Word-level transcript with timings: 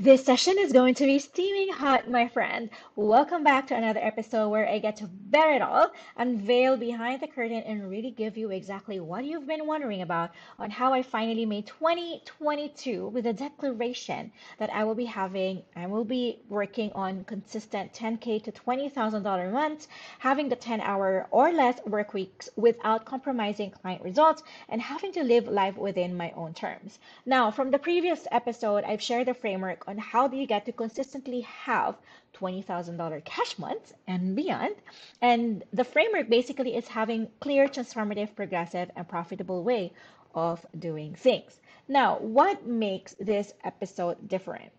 This 0.00 0.24
session 0.24 0.58
is 0.60 0.72
going 0.72 0.94
to 0.94 1.06
be 1.06 1.18
steaming 1.18 1.72
hot, 1.72 2.08
my 2.08 2.28
friend. 2.28 2.70
Welcome 2.94 3.42
back 3.42 3.66
to 3.66 3.74
another 3.74 3.98
episode 4.00 4.48
where 4.48 4.68
I 4.68 4.78
get 4.78 4.94
to 4.98 5.08
bear 5.08 5.54
it 5.54 5.60
all, 5.60 5.90
unveil 6.16 6.76
behind 6.76 7.20
the 7.20 7.26
curtain, 7.26 7.64
and 7.66 7.90
really 7.90 8.12
give 8.12 8.36
you 8.36 8.52
exactly 8.52 9.00
what 9.00 9.24
you've 9.24 9.48
been 9.48 9.66
wondering 9.66 10.02
about 10.02 10.30
on 10.56 10.70
how 10.70 10.92
I 10.92 11.02
finally 11.02 11.44
made 11.44 11.66
2022 11.66 13.08
with 13.08 13.26
a 13.26 13.32
declaration 13.32 14.30
that 14.58 14.70
I 14.72 14.84
will 14.84 14.94
be 14.94 15.04
having, 15.04 15.64
I 15.74 15.88
will 15.88 16.04
be 16.04 16.38
working 16.48 16.92
on 16.92 17.24
consistent 17.24 17.92
10K 17.92 18.44
to 18.44 18.52
$20,000 18.52 19.52
months, 19.52 19.88
having 20.20 20.48
the 20.48 20.54
10 20.54 20.80
hour 20.80 21.26
or 21.32 21.50
less 21.50 21.84
work 21.86 22.14
weeks 22.14 22.48
without 22.54 23.04
compromising 23.04 23.72
client 23.72 24.04
results, 24.04 24.44
and 24.68 24.80
having 24.80 25.10
to 25.14 25.24
live 25.24 25.48
life 25.48 25.76
within 25.76 26.16
my 26.16 26.30
own 26.36 26.54
terms. 26.54 27.00
Now, 27.26 27.50
from 27.50 27.72
the 27.72 27.80
previous 27.80 28.28
episode, 28.30 28.84
I've 28.84 29.02
shared 29.02 29.26
the 29.26 29.34
framework 29.34 29.87
on 29.88 29.96
how 29.98 30.28
do 30.28 30.36
you 30.36 30.46
get 30.46 30.66
to 30.66 30.72
consistently 30.72 31.40
have 31.40 31.96
$20,000 32.34 33.24
cash 33.24 33.58
months 33.58 33.94
and 34.06 34.36
beyond. 34.36 34.74
And 35.22 35.64
the 35.72 35.84
framework 35.84 36.28
basically 36.28 36.76
is 36.76 36.86
having 36.88 37.28
clear, 37.40 37.66
transformative, 37.66 38.36
progressive, 38.36 38.90
and 38.94 39.08
profitable 39.08 39.64
way 39.64 39.92
of 40.34 40.64
doing 40.78 41.14
things. 41.14 41.58
Now, 41.88 42.18
what 42.18 42.66
makes 42.66 43.14
this 43.18 43.54
episode 43.64 44.28
different? 44.28 44.70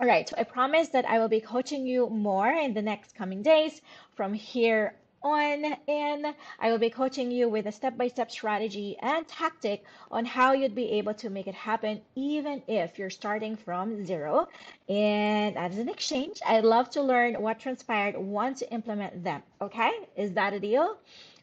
All 0.00 0.08
right, 0.08 0.28
so 0.28 0.34
I 0.36 0.42
promise 0.42 0.88
that 0.88 1.04
I 1.04 1.20
will 1.20 1.28
be 1.28 1.40
coaching 1.40 1.86
you 1.86 2.08
more 2.08 2.50
in 2.50 2.74
the 2.74 2.82
next 2.82 3.14
coming 3.14 3.42
days 3.42 3.80
from 4.16 4.34
here 4.34 4.94
on 5.22 5.76
and 5.88 6.34
I 6.58 6.70
will 6.70 6.78
be 6.78 6.90
coaching 6.90 7.30
you 7.30 7.48
with 7.48 7.66
a 7.66 7.72
step-by-step 7.72 8.30
strategy 8.30 8.96
and 9.00 9.26
tactic 9.26 9.84
on 10.10 10.24
how 10.24 10.52
you'd 10.52 10.74
be 10.74 10.90
able 10.92 11.14
to 11.14 11.30
make 11.30 11.46
it 11.46 11.54
happen 11.54 12.00
even 12.14 12.62
if 12.68 12.98
you're 12.98 13.10
starting 13.10 13.56
from 13.56 14.04
zero. 14.04 14.48
And 14.88 15.56
as 15.56 15.78
an 15.78 15.88
exchange, 15.88 16.40
I'd 16.46 16.64
love 16.64 16.90
to 16.90 17.02
learn 17.02 17.34
what 17.34 17.60
transpired 17.60 18.16
once 18.16 18.60
you 18.60 18.68
implement 18.70 19.24
them. 19.24 19.42
Okay? 19.60 19.92
Is 20.16 20.32
that 20.32 20.52
a 20.52 20.60
deal? 20.60 20.96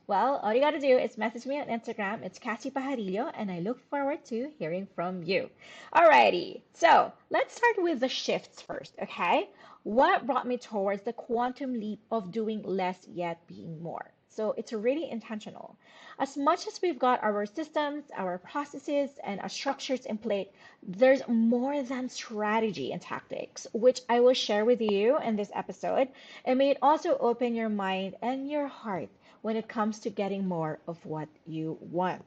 Well, 0.09 0.39
all 0.41 0.52
you 0.55 0.59
got 0.59 0.71
to 0.71 0.80
do 0.80 0.97
is 0.97 1.19
message 1.19 1.45
me 1.45 1.59
on 1.59 1.67
Instagram. 1.67 2.23
It's 2.23 2.39
Kassy 2.39 2.73
Pajarillo, 2.73 3.31
and 3.36 3.52
I 3.52 3.59
look 3.59 3.80
forward 3.91 4.25
to 4.25 4.49
hearing 4.58 4.88
from 4.95 5.21
you. 5.21 5.52
Alrighty, 5.93 6.61
so 6.73 7.14
let's 7.30 7.55
start 7.55 7.75
with 7.77 7.99
the 7.99 8.09
shifts 8.09 8.59
first, 8.59 8.95
okay? 9.03 9.47
What 9.83 10.25
brought 10.25 10.45
me 10.45 10.58
towards 10.58 11.03
the 11.03 11.13
quantum 11.13 11.80
leap 11.80 12.02
of 12.11 12.31
doing 12.31 12.63
less 12.63 13.08
yet 13.08 13.47
being 13.47 13.81
more? 13.81 14.11
So 14.27 14.53
it's 14.58 14.73
really 14.73 15.09
intentional. 15.09 15.77
As 16.19 16.36
much 16.36 16.67
as 16.67 16.81
we've 16.81 16.99
got 16.99 17.23
our 17.23 17.45
systems, 17.45 18.03
our 18.16 18.38
processes, 18.38 19.17
and 19.23 19.39
our 19.39 19.49
structures 19.49 20.05
in 20.05 20.17
place, 20.17 20.49
there's 20.83 21.27
more 21.27 21.81
than 21.81 22.09
strategy 22.09 22.91
and 22.91 23.02
tactics, 23.02 23.67
which 23.73 24.02
I 24.09 24.19
will 24.19 24.33
share 24.33 24.66
with 24.66 24.81
you 24.81 25.17
in 25.17 25.36
this 25.36 25.52
episode. 25.55 26.09
And 26.43 26.58
may 26.59 26.71
it 26.71 26.77
also 26.81 27.17
open 27.17 27.55
your 27.55 27.69
mind 27.69 28.16
and 28.21 28.49
your 28.49 28.67
heart 28.67 29.09
when 29.41 29.55
it 29.55 29.67
comes 29.67 29.99
to 29.99 30.09
getting 30.09 30.47
more 30.47 30.80
of 30.88 31.05
what 31.05 31.30
you 31.45 31.77
want. 31.80 32.23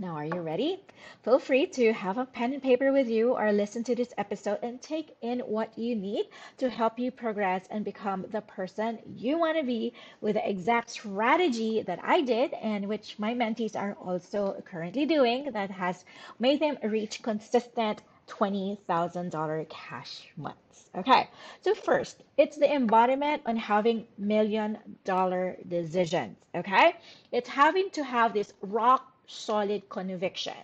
Now, 0.00 0.14
are 0.14 0.24
you 0.24 0.40
ready? 0.42 0.80
Feel 1.24 1.40
free 1.40 1.66
to 1.66 1.92
have 1.92 2.18
a 2.18 2.24
pen 2.24 2.52
and 2.52 2.62
paper 2.62 2.92
with 2.92 3.08
you 3.08 3.36
or 3.36 3.50
listen 3.50 3.82
to 3.82 3.96
this 3.96 4.14
episode 4.16 4.60
and 4.62 4.80
take 4.80 5.16
in 5.22 5.40
what 5.40 5.76
you 5.76 5.96
need 5.96 6.26
to 6.58 6.70
help 6.70 7.00
you 7.00 7.10
progress 7.10 7.66
and 7.68 7.84
become 7.84 8.24
the 8.30 8.40
person 8.42 9.00
you 9.16 9.38
want 9.38 9.58
to 9.58 9.64
be 9.64 9.92
with 10.20 10.34
the 10.36 10.48
exact 10.48 10.90
strategy 10.90 11.82
that 11.82 11.98
I 12.00 12.20
did 12.20 12.52
and 12.54 12.86
which 12.86 13.18
my 13.18 13.34
mentees 13.34 13.74
are 13.74 13.94
also 13.94 14.62
currently 14.64 15.04
doing 15.04 15.50
that 15.50 15.72
has 15.72 16.04
made 16.38 16.60
them 16.60 16.78
reach 16.84 17.20
consistent 17.20 18.02
$20,000 18.28 19.68
cash 19.68 20.28
months. 20.36 20.90
Okay, 20.96 21.28
so 21.60 21.74
first, 21.74 22.22
it's 22.36 22.56
the 22.56 22.72
embodiment 22.72 23.42
on 23.46 23.56
having 23.56 24.06
million 24.16 24.78
dollar 25.04 25.56
decisions. 25.66 26.36
Okay, 26.54 26.94
it's 27.32 27.48
having 27.48 27.90
to 27.90 28.04
have 28.04 28.32
this 28.32 28.52
rock 28.62 29.12
solid 29.28 29.88
conviction. 29.88 30.56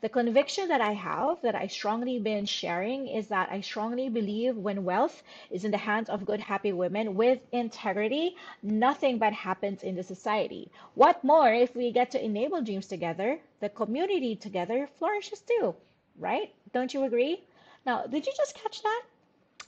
The 0.00 0.08
conviction 0.08 0.68
that 0.68 0.80
I 0.80 0.92
have, 0.92 1.42
that 1.42 1.54
I 1.54 1.66
strongly 1.66 2.18
been 2.18 2.46
sharing, 2.46 3.06
is 3.08 3.28
that 3.28 3.52
I 3.52 3.60
strongly 3.60 4.08
believe 4.08 4.56
when 4.56 4.84
wealth 4.84 5.22
is 5.50 5.66
in 5.66 5.70
the 5.70 5.76
hands 5.76 6.08
of 6.08 6.24
good, 6.24 6.40
happy 6.40 6.72
women 6.72 7.14
with 7.14 7.40
integrity, 7.52 8.36
nothing 8.62 9.18
bad 9.18 9.34
happens 9.34 9.82
in 9.82 9.96
the 9.96 10.02
society. 10.02 10.70
What 10.94 11.22
more 11.22 11.52
if 11.52 11.76
we 11.76 11.92
get 11.92 12.10
to 12.12 12.24
enable 12.24 12.62
dreams 12.62 12.86
together, 12.86 13.38
the 13.60 13.68
community 13.68 14.34
together 14.34 14.88
flourishes 14.98 15.40
too 15.40 15.76
right? 16.18 16.52
Don't 16.72 16.92
you 16.92 17.04
agree? 17.04 17.42
Now, 17.84 18.06
did 18.06 18.26
you 18.26 18.32
just 18.36 18.54
catch 18.54 18.82
that? 18.82 19.02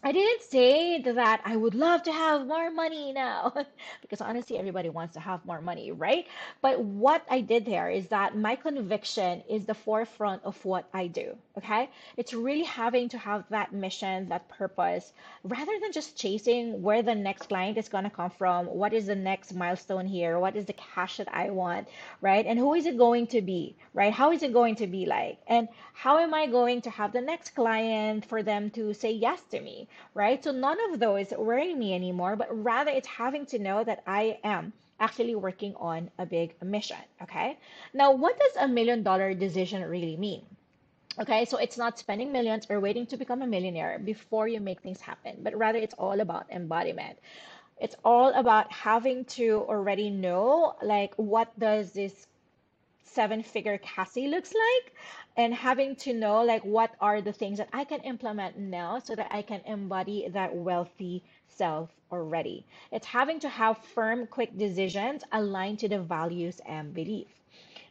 I 0.02 0.12
didn't 0.12 0.42
say 0.42 1.00
that 1.02 1.42
I 1.44 1.56
would 1.56 1.74
love 1.74 2.02
to 2.04 2.12
have 2.12 2.46
more 2.46 2.70
money 2.70 3.12
now, 3.12 3.52
because 4.00 4.20
honestly, 4.20 4.58
everybody 4.58 4.88
wants 4.88 5.14
to 5.14 5.20
have 5.20 5.44
more 5.44 5.60
money, 5.60 5.90
right? 5.92 6.26
But 6.62 6.80
what 6.80 7.24
I 7.30 7.40
did 7.42 7.64
there 7.66 7.90
is 7.90 8.08
that 8.08 8.36
my 8.36 8.56
conviction 8.56 9.42
is 9.48 9.66
the 9.66 9.74
forefront 9.74 10.44
of 10.44 10.64
what 10.64 10.88
I 10.94 11.08
do, 11.08 11.36
okay? 11.58 11.90
It's 12.16 12.34
really 12.34 12.64
having 12.64 13.08
to 13.10 13.18
have 13.18 13.44
that 13.50 13.72
mission, 13.72 14.28
that 14.30 14.48
purpose, 14.48 15.12
rather 15.44 15.72
than 15.80 15.92
just 15.92 16.16
chasing 16.16 16.82
where 16.82 17.02
the 17.02 17.14
next 17.14 17.48
client 17.48 17.78
is 17.78 17.88
going 17.88 18.04
to 18.04 18.10
come 18.10 18.30
from, 18.30 18.66
what 18.66 18.92
is 18.92 19.06
the 19.06 19.14
next 19.14 19.54
milestone 19.54 20.06
here, 20.06 20.38
what 20.38 20.56
is 20.56 20.64
the 20.64 20.72
cash 20.72 21.18
that 21.18 21.28
I 21.32 21.50
want, 21.50 21.88
right? 22.20 22.44
And 22.46 22.58
who 22.58 22.74
is 22.74 22.86
it 22.86 22.96
going 22.98 23.26
to 23.28 23.42
be, 23.42 23.76
right? 23.94 24.12
How 24.12 24.32
is 24.32 24.42
it 24.42 24.52
going 24.52 24.76
to 24.76 24.86
be 24.86 25.06
like? 25.06 25.38
And 25.46 25.68
how 25.92 26.18
am 26.18 26.34
I 26.34 26.46
going 26.46 26.82
to 26.82 26.90
have 26.90 27.12
the 27.12 27.20
next 27.20 27.54
client 27.54 28.24
for 28.24 28.42
them 28.42 28.70
to 28.70 28.94
say 28.94 29.12
yes 29.12 29.42
to 29.50 29.60
me? 29.60 29.88
right? 30.14 30.42
So 30.42 30.52
none 30.52 30.78
of 30.92 30.98
those 30.98 31.30
worry 31.30 31.74
me 31.74 31.94
anymore, 31.94 32.36
but 32.36 32.48
rather 32.64 32.90
it's 32.90 33.08
having 33.08 33.46
to 33.46 33.58
know 33.58 33.84
that 33.84 34.02
I 34.06 34.38
am 34.44 34.72
actually 35.00 35.34
working 35.34 35.74
on 35.76 36.10
a 36.18 36.26
big 36.26 36.60
mission, 36.62 36.98
okay? 37.22 37.58
Now, 37.94 38.12
what 38.12 38.38
does 38.38 38.56
a 38.58 38.68
million 38.68 39.02
dollar 39.02 39.32
decision 39.34 39.88
really 39.88 40.16
mean? 40.16 40.44
Okay, 41.20 41.44
so 41.44 41.58
it's 41.58 41.76
not 41.76 41.98
spending 41.98 42.32
millions 42.32 42.66
or 42.70 42.80
waiting 42.80 43.06
to 43.06 43.16
become 43.16 43.42
a 43.42 43.46
millionaire 43.46 43.98
before 43.98 44.48
you 44.48 44.60
make 44.60 44.80
things 44.80 45.00
happen, 45.00 45.38
but 45.42 45.56
rather 45.56 45.78
it's 45.78 45.94
all 45.94 46.20
about 46.20 46.46
embodiment. 46.50 47.18
It's 47.80 47.96
all 48.04 48.32
about 48.34 48.72
having 48.72 49.24
to 49.36 49.64
already 49.68 50.10
know 50.10 50.76
like 50.82 51.14
what 51.16 51.58
does 51.58 51.92
this 51.92 52.26
seven 53.04 53.42
figure 53.42 53.78
Kassy 53.78 54.28
looks 54.30 54.54
like 54.54 54.94
and 55.36 55.54
having 55.54 55.96
to 55.96 56.14
know 56.14 56.42
like 56.42 56.64
what 56.64 56.92
are 57.00 57.20
the 57.20 57.32
things 57.32 57.58
that 57.58 57.68
I 57.72 57.84
can 57.84 58.00
implement 58.00 58.58
now 58.58 58.98
so 58.98 59.14
that 59.16 59.28
I 59.30 59.42
can 59.42 59.60
embody 59.66 60.28
that 60.28 60.54
wealthy 60.54 61.22
self 61.48 61.90
already. 62.12 62.64
It's 62.92 63.06
having 63.06 63.40
to 63.40 63.48
have 63.48 63.78
firm, 63.78 64.26
quick 64.26 64.56
decisions 64.56 65.24
aligned 65.32 65.80
to 65.80 65.88
the 65.88 66.00
values 66.00 66.60
and 66.66 66.94
belief. 66.94 67.37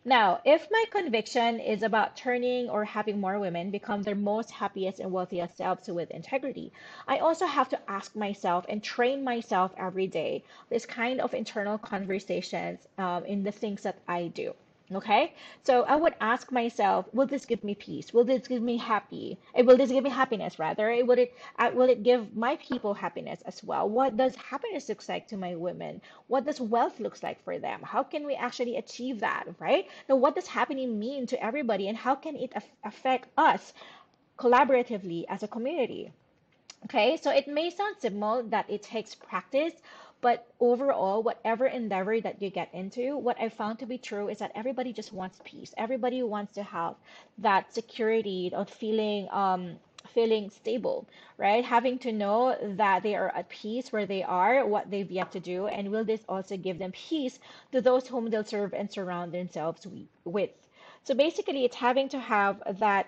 Now, 0.06 0.42
if 0.46 0.70
my 0.72 0.86
conviction 0.92 1.60
is 1.60 1.84
about 1.84 2.16
turning 2.16 2.70
or 2.70 2.86
having 2.86 3.20
more 3.20 3.40
women 3.40 3.72
become 3.72 4.04
their 4.04 4.16
most 4.16 4.52
happiest 4.52 5.00
and 5.00 5.12
wealthiest 5.12 5.58
selves 5.58 5.88
with 5.88 6.12
integrity, 6.12 6.72
I 7.08 7.20
also 7.20 7.46
have 7.46 7.70
to 7.70 7.80
ask 7.90 8.16
myself 8.16 8.66
and 8.70 8.84
train 8.84 9.24
myself 9.24 9.74
every 9.78 10.08
day 10.08 10.44
this 10.70 10.86
kind 10.86 11.22
of 11.22 11.34
internal 11.34 11.78
conversations 11.78 12.88
um, 12.98 13.26
in 13.26 13.44
the 13.44 13.52
things 13.52 13.84
that 13.84 14.00
I 14.08 14.28
do. 14.28 14.54
Okay, 14.94 15.34
so 15.64 15.84
I 15.84 15.98
would 15.98 16.16
ask 16.22 16.50
myself, 16.50 17.14
will 17.14 17.28
this 17.28 17.46
give 17.46 17.62
me 17.62 17.76
peace? 17.76 18.14
Will 18.14 18.24
this 18.24 18.48
give 18.48 18.62
me 18.62 18.78
happy? 18.78 19.38
Eh, 19.54 19.62
will 19.62 19.76
this 19.76 19.92
give 19.92 20.04
me 20.04 20.10
happiness 20.10 20.60
rather? 20.60 20.90
Eh, 20.90 21.02
will 21.02 21.20
it 21.20 21.34
uh, 21.60 21.72
will 21.74 21.90
it 21.90 22.04
give 22.04 22.36
my 22.38 22.56
people 22.56 22.94
happiness 22.94 23.42
as 23.46 23.62
well? 23.62 23.90
What 23.90 24.16
does 24.16 24.36
happiness 24.38 24.88
look 24.88 25.08
like 25.10 25.28
to 25.28 25.36
my 25.38 25.56
women? 25.56 26.02
What 26.28 26.46
does 26.46 26.62
wealth 26.62 27.02
looks 27.02 27.22
like 27.22 27.44
for 27.44 27.60
them? 27.60 27.82
How 27.84 28.04
can 28.04 28.26
we 28.26 28.36
actually 28.36 28.78
achieve 28.78 29.20
that? 29.20 29.46
Right? 29.60 29.88
Now, 30.08 30.16
what 30.16 30.36
does 30.36 30.48
happening 30.48 30.98
mean 30.98 31.28
to 31.28 31.44
everybody, 31.44 31.90
and 31.90 31.98
how 31.98 32.16
can 32.16 32.38
it 32.38 32.54
af- 32.56 32.72
affect 32.86 33.28
us 33.38 33.74
collaboratively 34.38 35.26
as 35.28 35.44
a 35.44 35.50
community? 35.50 36.14
Okay, 36.86 37.18
so 37.18 37.32
it 37.32 37.48
may 37.48 37.70
sound 37.72 37.98
simple 38.00 38.44
that 38.44 38.70
it 38.70 38.84
takes 38.84 39.16
practice, 39.16 39.74
but 40.22 40.48
overall, 40.60 41.22
whatever 41.24 41.68
endeavor 41.68 42.20
that 42.22 42.42
you 42.42 42.50
get 42.50 42.74
into, 42.74 43.18
what 43.18 43.40
I 43.40 43.50
found 43.50 43.80
to 43.80 43.86
be 43.86 43.98
true 43.98 44.30
is 44.30 44.40
that 44.40 44.52
everybody 44.56 44.94
just 44.94 45.14
wants 45.14 45.40
peace. 45.44 45.74
Everybody 45.78 46.24
wants 46.24 46.54
to 46.54 46.64
have 46.64 46.96
that 47.40 47.74
security 47.74 48.52
of 48.54 48.70
feeling 48.70 49.28
um, 49.32 49.78
feeling 50.14 50.50
stable, 50.50 51.08
right? 51.38 51.64
Having 51.64 52.00
to 52.00 52.12
know 52.12 52.58
that 52.62 53.04
they 53.04 53.16
are 53.16 53.30
at 53.36 53.50
peace 53.50 53.92
where 53.92 54.06
they 54.06 54.24
are, 54.24 54.66
what 54.66 54.90
they've 54.90 55.12
yet 55.12 55.32
to 55.34 55.40
do, 55.40 55.68
and 55.68 55.92
will 55.92 56.06
this 56.06 56.22
also 56.30 56.58
give 56.58 56.80
them 56.80 56.92
peace 56.92 57.40
to 57.72 57.82
those 57.82 58.08
whom 58.08 58.30
they'll 58.30 58.44
serve 58.44 58.74
and 58.74 58.92
surround 58.92 59.32
themselves 59.34 59.86
with. 60.24 60.50
So 61.04 61.14
basically, 61.14 61.66
it's 61.66 61.76
having 61.76 62.10
to 62.10 62.20
have 62.20 62.62
that 62.80 63.08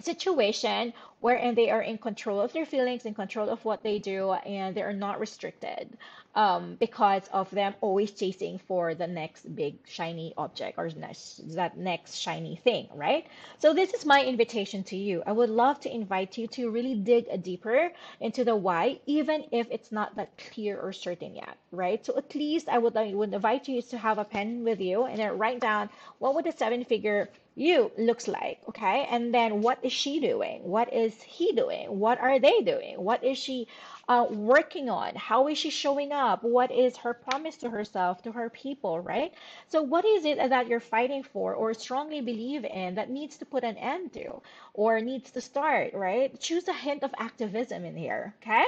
situation 0.00 0.92
wherein 1.20 1.54
they 1.54 1.70
are 1.70 1.82
in 1.82 1.98
control 1.98 2.40
of 2.40 2.52
their 2.52 2.66
feelings, 2.66 3.04
in 3.06 3.14
control 3.14 3.48
of 3.48 3.64
what 3.64 3.82
they 3.82 3.98
do, 3.98 4.32
and 4.32 4.74
they 4.74 4.82
are 4.82 4.92
not 4.92 5.20
restricted 5.20 5.96
um, 6.34 6.76
because 6.80 7.22
of 7.32 7.50
them 7.50 7.74
always 7.80 8.10
chasing 8.10 8.58
for 8.58 8.94
the 8.94 9.06
next 9.06 9.54
big 9.54 9.76
shiny 9.86 10.32
object 10.36 10.78
or 10.78 10.88
next, 10.96 11.54
that 11.54 11.76
next 11.76 12.16
shiny 12.16 12.56
thing, 12.56 12.88
right? 12.94 13.26
So 13.58 13.74
this 13.74 13.92
is 13.92 14.04
my 14.04 14.24
invitation 14.24 14.82
to 14.84 14.96
you. 14.96 15.22
I 15.26 15.32
would 15.32 15.50
love 15.50 15.78
to 15.80 15.94
invite 15.94 16.38
you 16.38 16.46
to 16.48 16.70
really 16.70 16.94
dig 16.94 17.42
deeper 17.42 17.92
into 18.20 18.44
the 18.44 18.56
why, 18.56 19.00
even 19.06 19.44
if 19.52 19.68
it's 19.70 19.92
not 19.92 20.16
that 20.16 20.30
clear 20.52 20.78
or 20.80 20.92
certain 20.92 21.36
yet, 21.36 21.56
right? 21.70 22.04
So 22.04 22.16
at 22.16 22.34
least 22.34 22.68
I 22.68 22.78
would, 22.78 22.96
I 22.96 23.14
would 23.14 23.32
invite 23.32 23.68
you 23.68 23.82
to 23.82 23.98
have 23.98 24.18
a 24.18 24.24
pen 24.24 24.64
with 24.64 24.80
you 24.80 25.04
and 25.04 25.18
then 25.18 25.38
write 25.38 25.60
down 25.60 25.90
what 26.18 26.34
would 26.34 26.46
the 26.46 26.52
seven 26.52 26.84
figure 26.84 27.28
you 27.54 27.90
looks 27.98 28.28
like 28.28 28.58
okay? 28.68 29.06
And 29.10 29.34
then 29.34 29.60
what 29.62 29.78
is 29.82 29.92
she 29.92 30.20
doing? 30.20 30.62
What 30.62 30.92
is 30.92 31.20
he 31.22 31.52
doing? 31.52 31.98
What 31.98 32.20
are 32.20 32.38
they 32.38 32.60
doing? 32.60 32.94
What 33.02 33.22
is 33.24 33.38
she 33.38 33.68
uh, 34.08 34.26
working 34.30 34.88
on? 34.88 35.14
How 35.14 35.48
is 35.48 35.58
she 35.58 35.70
showing 35.70 36.12
up? 36.12 36.42
What 36.42 36.70
is 36.72 36.96
her 36.98 37.14
promise 37.14 37.56
to 37.58 37.70
herself 37.70 38.22
to 38.22 38.32
her 38.32 38.48
people 38.50 39.00
right? 39.00 39.32
So 39.68 39.82
what 39.82 40.04
is 40.04 40.24
it 40.24 40.38
that 40.38 40.68
you're 40.68 40.80
fighting 40.80 41.22
for 41.22 41.54
or 41.54 41.74
strongly 41.74 42.20
believe 42.20 42.64
in 42.64 42.94
that 42.94 43.10
needs 43.10 43.36
to 43.38 43.44
put 43.44 43.64
an 43.64 43.76
end 43.76 44.12
to 44.14 44.40
or 44.74 45.00
needs 45.00 45.30
to 45.32 45.40
start 45.40 45.94
right? 45.94 46.38
Choose 46.40 46.68
a 46.68 46.72
hint 46.72 47.02
of 47.02 47.14
activism 47.18 47.84
in 47.84 47.96
here 47.96 48.34
okay? 48.42 48.64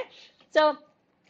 So 0.51 0.77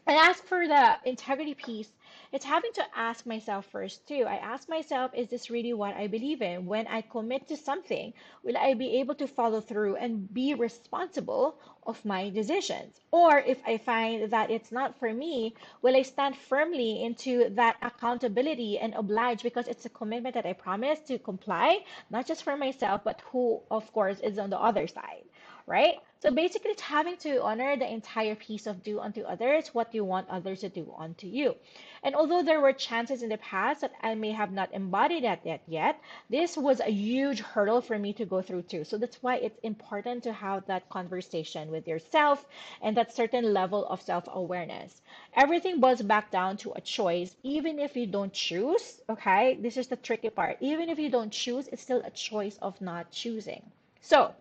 and 0.08 0.18
ask 0.18 0.46
for 0.46 0.68
the 0.68 0.98
integrity 1.06 1.54
piece 1.56 1.90
it's 2.32 2.46
having 2.46 2.72
to 2.74 2.84
ask 2.96 3.26
myself 3.26 3.66
first 3.66 4.08
too. 4.08 4.26
I 4.28 4.36
ask 4.36 4.70
myself, 4.70 5.12
is 5.14 5.28
this 5.30 5.50
really 5.50 5.74
what 5.74 5.96
I 5.96 6.08
believe 6.08 6.42
in? 6.42 6.66
When 6.66 6.88
I 6.88 7.02
commit 7.02 7.48
to 7.50 7.58
something, 7.58 8.14
will 8.44 8.58
I 8.58 8.74
be 8.74 9.00
able 9.00 9.16
to 9.16 9.28
follow 9.28 9.62
through 9.62 9.96
and 9.96 10.34
be 10.34 10.54
responsible 10.54 11.58
of 11.86 12.04
my 12.06 12.30
decisions? 12.30 13.00
Or 13.12 13.40
if 13.40 13.60
I 13.66 13.78
find 13.78 14.32
that 14.32 14.52
it's 14.52 14.72
not 14.72 14.98
for 15.00 15.14
me, 15.14 15.54
will 15.82 15.96
I 15.96 16.02
stand 16.02 16.36
firmly 16.38 17.04
into 17.04 17.50
that 17.52 17.78
accountability 17.82 18.80
and 18.80 18.94
oblige 18.96 19.44
because 19.44 19.68
it's 19.68 19.86
a 19.86 19.90
commitment 19.90 20.36
that 20.36 20.46
I 20.46 20.54
promise 20.54 21.00
to 21.08 21.20
comply, 21.20 21.84
not 22.10 22.26
just 22.28 22.44
for 22.44 22.58
myself, 22.58 23.02
but 23.04 23.22
who, 23.32 23.62
of 23.72 23.92
course, 23.94 24.20
is 24.20 24.38
on 24.40 24.50
the 24.50 24.60
other 24.60 24.88
side, 24.88 25.24
right? 25.68 25.96
So 26.20 26.32
basically, 26.32 26.72
it's 26.72 26.82
having 26.82 27.18
to 27.18 27.42
honor 27.44 27.76
the 27.78 27.92
entire 27.92 28.36
piece 28.36 28.66
of 28.68 28.84
do 28.84 29.00
unto 29.00 29.22
others 29.22 29.74
what 29.74 29.94
you 29.94 30.04
want 30.04 30.30
others 30.30 30.62
to 30.62 30.70
do 30.70 30.94
unto 30.98 31.28
you. 31.28 31.56
And 32.04 32.16
although 32.16 32.42
there 32.44 32.62
were 32.62 32.74
chances 32.74 33.22
in 33.22 33.30
the 33.30 33.38
past 33.38 33.82
that 33.82 33.94
I 34.02 34.16
may 34.16 34.32
have 34.32 34.52
not 34.52 34.74
embodied 34.74 35.24
that 35.24 35.46
yet, 35.46 35.62
yet 35.68 36.00
this 36.30 36.58
was 36.58 36.80
a 36.80 36.92
huge 36.92 37.42
hurdle 37.42 37.82
for 37.82 37.98
me 38.00 38.14
to 38.14 38.26
go 38.26 38.42
through 38.42 38.64
too. 38.64 38.84
So 38.84 38.98
that's 38.98 39.22
why 39.22 39.36
it's 39.38 39.60
important 39.64 40.24
to 40.24 40.34
have 40.34 40.66
that 40.68 40.90
conversation 40.90 41.72
with 41.72 41.88
yourself 41.88 42.46
and 42.82 42.98
that 42.98 43.14
certain 43.14 43.54
level 43.54 43.86
of 43.88 44.02
self 44.02 44.28
awareness. 44.28 45.02
Everything 45.36 45.80
boils 45.80 46.02
back 46.02 46.32
down 46.32 46.58
to 46.58 46.74
a 46.74 46.82
choice, 46.82 47.36
even 47.44 47.80
if 47.80 47.96
you 47.96 48.08
don't 48.08 48.34
choose. 48.34 49.02
Okay, 49.10 49.58
this 49.62 49.78
is 49.78 49.88
the 49.88 49.96
tricky 49.96 50.30
part. 50.30 50.58
Even 50.60 50.90
if 50.90 50.98
you 51.00 51.10
don't 51.10 51.32
choose, 51.32 51.68
it's 51.68 51.82
still 51.82 52.02
a 52.04 52.12
choice 52.12 52.58
of 52.62 52.80
not 52.82 53.12
choosing. 53.12 53.62
So, 54.02 54.34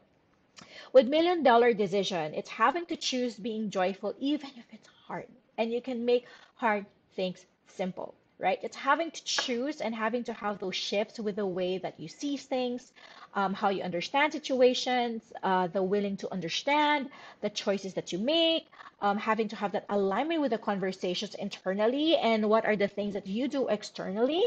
with 0.92 1.08
million 1.08 1.42
dollar 1.42 1.72
decision, 1.74 2.34
it's 2.34 2.50
having 2.50 2.86
to 2.86 2.96
choose 2.96 3.36
being 3.36 3.70
joyful 3.70 4.14
even 4.18 4.50
if 4.56 4.64
it's 4.72 4.88
hard. 5.06 5.26
And 5.58 5.72
you 5.72 5.80
can 5.80 6.04
make 6.04 6.26
hard 6.56 6.86
things 7.16 7.44
simple, 7.66 8.14
right? 8.38 8.58
It's 8.62 8.76
having 8.76 9.10
to 9.10 9.24
choose 9.24 9.80
and 9.80 9.94
having 9.94 10.24
to 10.24 10.32
have 10.32 10.58
those 10.58 10.76
shifts 10.76 11.18
with 11.20 11.36
the 11.36 11.46
way 11.46 11.78
that 11.78 11.98
you 12.00 12.08
see 12.08 12.36
things, 12.36 12.92
um, 13.34 13.54
how 13.54 13.68
you 13.70 13.82
understand 13.82 14.32
situations, 14.32 15.32
uh, 15.42 15.66
the 15.68 15.82
willing 15.82 16.16
to 16.18 16.32
understand, 16.32 17.10
the 17.40 17.50
choices 17.50 17.94
that 17.94 18.12
you 18.12 18.18
make, 18.18 18.66
um, 19.00 19.18
having 19.18 19.48
to 19.48 19.56
have 19.56 19.72
that 19.72 19.84
alignment 19.88 20.40
with 20.40 20.50
the 20.52 20.58
conversations 20.58 21.34
internally 21.34 22.16
and 22.16 22.48
what 22.48 22.64
are 22.64 22.76
the 22.76 22.88
things 22.88 23.14
that 23.14 23.26
you 23.26 23.48
do 23.48 23.68
externally, 23.68 24.44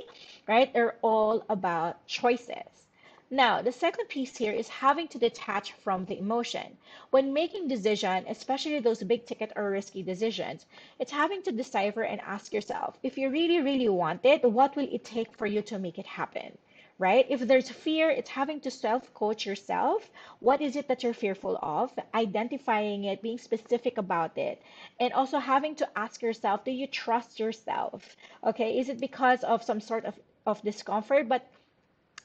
right? 0.47 0.73
They're 0.73 0.95
all 1.01 1.45
about 1.49 2.05
choices. 2.07 2.86
Now, 3.29 3.61
the 3.61 3.73
second 3.73 4.07
piece 4.07 4.37
here 4.37 4.53
is 4.53 4.69
having 4.69 5.09
to 5.09 5.17
detach 5.17 5.73
from 5.73 6.05
the 6.05 6.17
emotion. 6.17 6.77
When 7.09 7.33
making 7.33 7.67
decision, 7.67 8.23
especially 8.25 8.79
those 8.79 9.03
big 9.03 9.25
ticket 9.25 9.51
or 9.57 9.69
risky 9.69 10.01
decisions, 10.01 10.65
it's 10.97 11.11
having 11.11 11.41
to 11.43 11.51
decipher 11.51 12.03
and 12.03 12.21
ask 12.21 12.53
yourself, 12.53 12.97
if 13.03 13.17
you 13.17 13.29
really, 13.29 13.59
really 13.59 13.89
want 13.89 14.23
it, 14.23 14.49
what 14.49 14.77
will 14.77 14.87
it 14.89 15.03
take 15.03 15.33
for 15.35 15.45
you 15.45 15.61
to 15.63 15.77
make 15.77 15.99
it 15.99 16.05
happen? 16.05 16.57
Right? 16.99 17.25
If 17.29 17.41
there's 17.41 17.69
fear, 17.69 18.09
it's 18.09 18.29
having 18.29 18.61
to 18.61 18.71
self 18.71 19.13
coach 19.13 19.45
yourself. 19.45 20.09
What 20.39 20.61
is 20.61 20.77
it 20.77 20.87
that 20.87 21.03
you're 21.03 21.13
fearful 21.13 21.59
of? 21.61 21.91
Identifying 22.15 23.03
it, 23.03 23.21
being 23.21 23.39
specific 23.39 23.97
about 23.97 24.37
it, 24.37 24.61
and 25.01 25.11
also 25.11 25.39
having 25.39 25.75
to 25.75 25.89
ask 25.97 26.21
yourself, 26.21 26.63
do 26.63 26.71
you 26.71 26.87
trust 26.87 27.41
yourself? 27.41 28.15
Okay, 28.41 28.79
is 28.79 28.87
it 28.87 29.01
because 29.01 29.43
of 29.43 29.63
some 29.63 29.81
sort 29.81 30.05
of, 30.05 30.17
of 30.45 30.61
discomfort? 30.61 31.27
But 31.27 31.45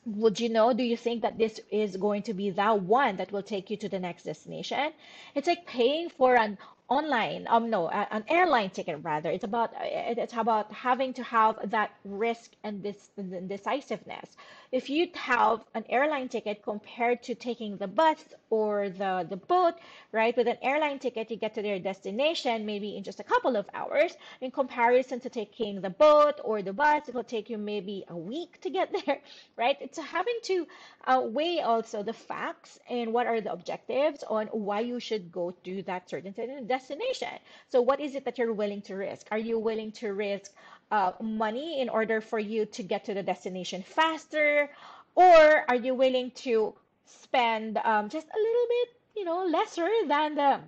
would 0.05 0.41
you 0.41 0.49
know 0.49 0.73
do 0.73 0.83
you 0.83 0.97
think 0.97 1.23
that 1.23 1.39
this 1.39 1.61
is 1.71 1.97
going 1.97 2.23
to 2.23 2.35
be 2.35 2.51
that 2.51 2.83
one 2.83 3.17
that 3.17 3.31
will 3.33 3.43
take 3.43 3.71
you 3.71 3.77
to 3.79 3.89
the 3.89 3.99
next 4.01 4.25
destination? 4.25 4.93
It's 5.35 5.47
like 5.47 5.67
paying 5.67 6.11
for 6.11 6.37
an 6.37 6.59
online 6.89 7.47
um 7.49 7.71
no 7.71 7.89
an 7.89 8.25
airline 8.29 8.71
ticket 8.71 8.99
rather. 9.03 9.31
It's 9.31 9.45
about 9.45 9.71
it's 9.81 10.35
about 10.37 10.73
having 10.73 11.15
to 11.15 11.23
have 11.23 11.71
that 11.71 11.91
risk 12.05 12.51
and 12.65 12.83
this 12.83 13.11
decisiveness 13.47 14.37
if 14.73 14.89
you 14.91 15.09
have 15.15 15.61
an 15.75 15.85
airline 15.89 16.29
ticket 16.29 16.63
compared 16.63 17.23
to 17.23 17.35
taking 17.35 17.77
the 17.77 17.87
bus 17.87 18.25
or 18.51 18.89
the 18.89 19.27
the 19.29 19.37
boat 19.37 19.75
right 20.13 20.37
with 20.37 20.49
an 20.49 20.57
airline 20.63 20.99
ticket 20.99 21.31
you 21.31 21.37
get 21.37 21.55
to 21.55 21.63
their 21.63 21.79
destination 21.79 22.67
maybe 22.67 22.97
in 22.97 23.03
just 23.03 23.21
a 23.21 23.25
couple 23.25 23.57
of 23.57 23.67
hours 23.75 24.13
in 24.41 24.51
comparison 24.51 25.21
to 25.21 25.29
taking 25.29 25.81
the 25.81 25.91
boat 25.91 26.41
or 26.45 26.63
the 26.63 26.73
bus 26.73 27.09
it 27.09 27.15
will 27.15 27.25
take 27.25 27.51
you 27.51 27.59
maybe 27.59 28.05
a 28.09 28.17
week 28.17 28.61
to 28.61 28.71
get 28.71 28.91
there 29.07 29.21
right 29.57 29.77
it's 29.81 29.99
having 29.99 30.39
to 30.43 30.67
uh, 31.07 31.21
weigh 31.25 31.61
also 31.61 32.03
the 32.03 32.13
facts 32.13 32.79
and 32.89 33.13
what 33.13 33.27
are 33.27 33.41
the 33.41 33.53
objectives 33.53 34.25
on 34.29 34.47
why 34.49 34.81
you 34.81 34.99
should 34.99 35.31
go 35.31 35.51
to 35.65 35.83
that 35.83 36.09
certain 36.09 36.33
destination 36.33 37.03
destination. 37.13 37.39
So 37.69 37.81
what 37.81 38.01
is 38.01 38.15
it 38.15 38.25
that 38.25 38.39
you're 38.39 38.53
willing 38.53 38.83
to 38.83 38.95
risk? 38.95 39.27
Are 39.31 39.39
you 39.39 39.59
willing 39.59 39.93
to 39.93 40.13
risk 40.13 40.53
uh, 40.93 41.13
money 41.21 41.81
in 41.81 41.89
order 41.89 42.21
for 42.21 42.39
you 42.39 42.67
to 42.67 42.83
get 42.85 43.05
to 43.07 43.15
the 43.15 43.23
destination 43.23 43.83
faster? 43.83 44.71
Or 45.17 45.65
are 45.69 45.77
you 45.77 45.95
willing 45.95 46.31
to 46.47 46.75
spend 47.07 47.79
um, 47.79 48.09
just 48.09 48.29
a 48.29 48.39
little 48.39 48.67
bit, 48.69 48.89
you 49.17 49.25
know, 49.25 49.45
lesser 49.45 49.89
than 50.07 50.37
the 50.37 50.61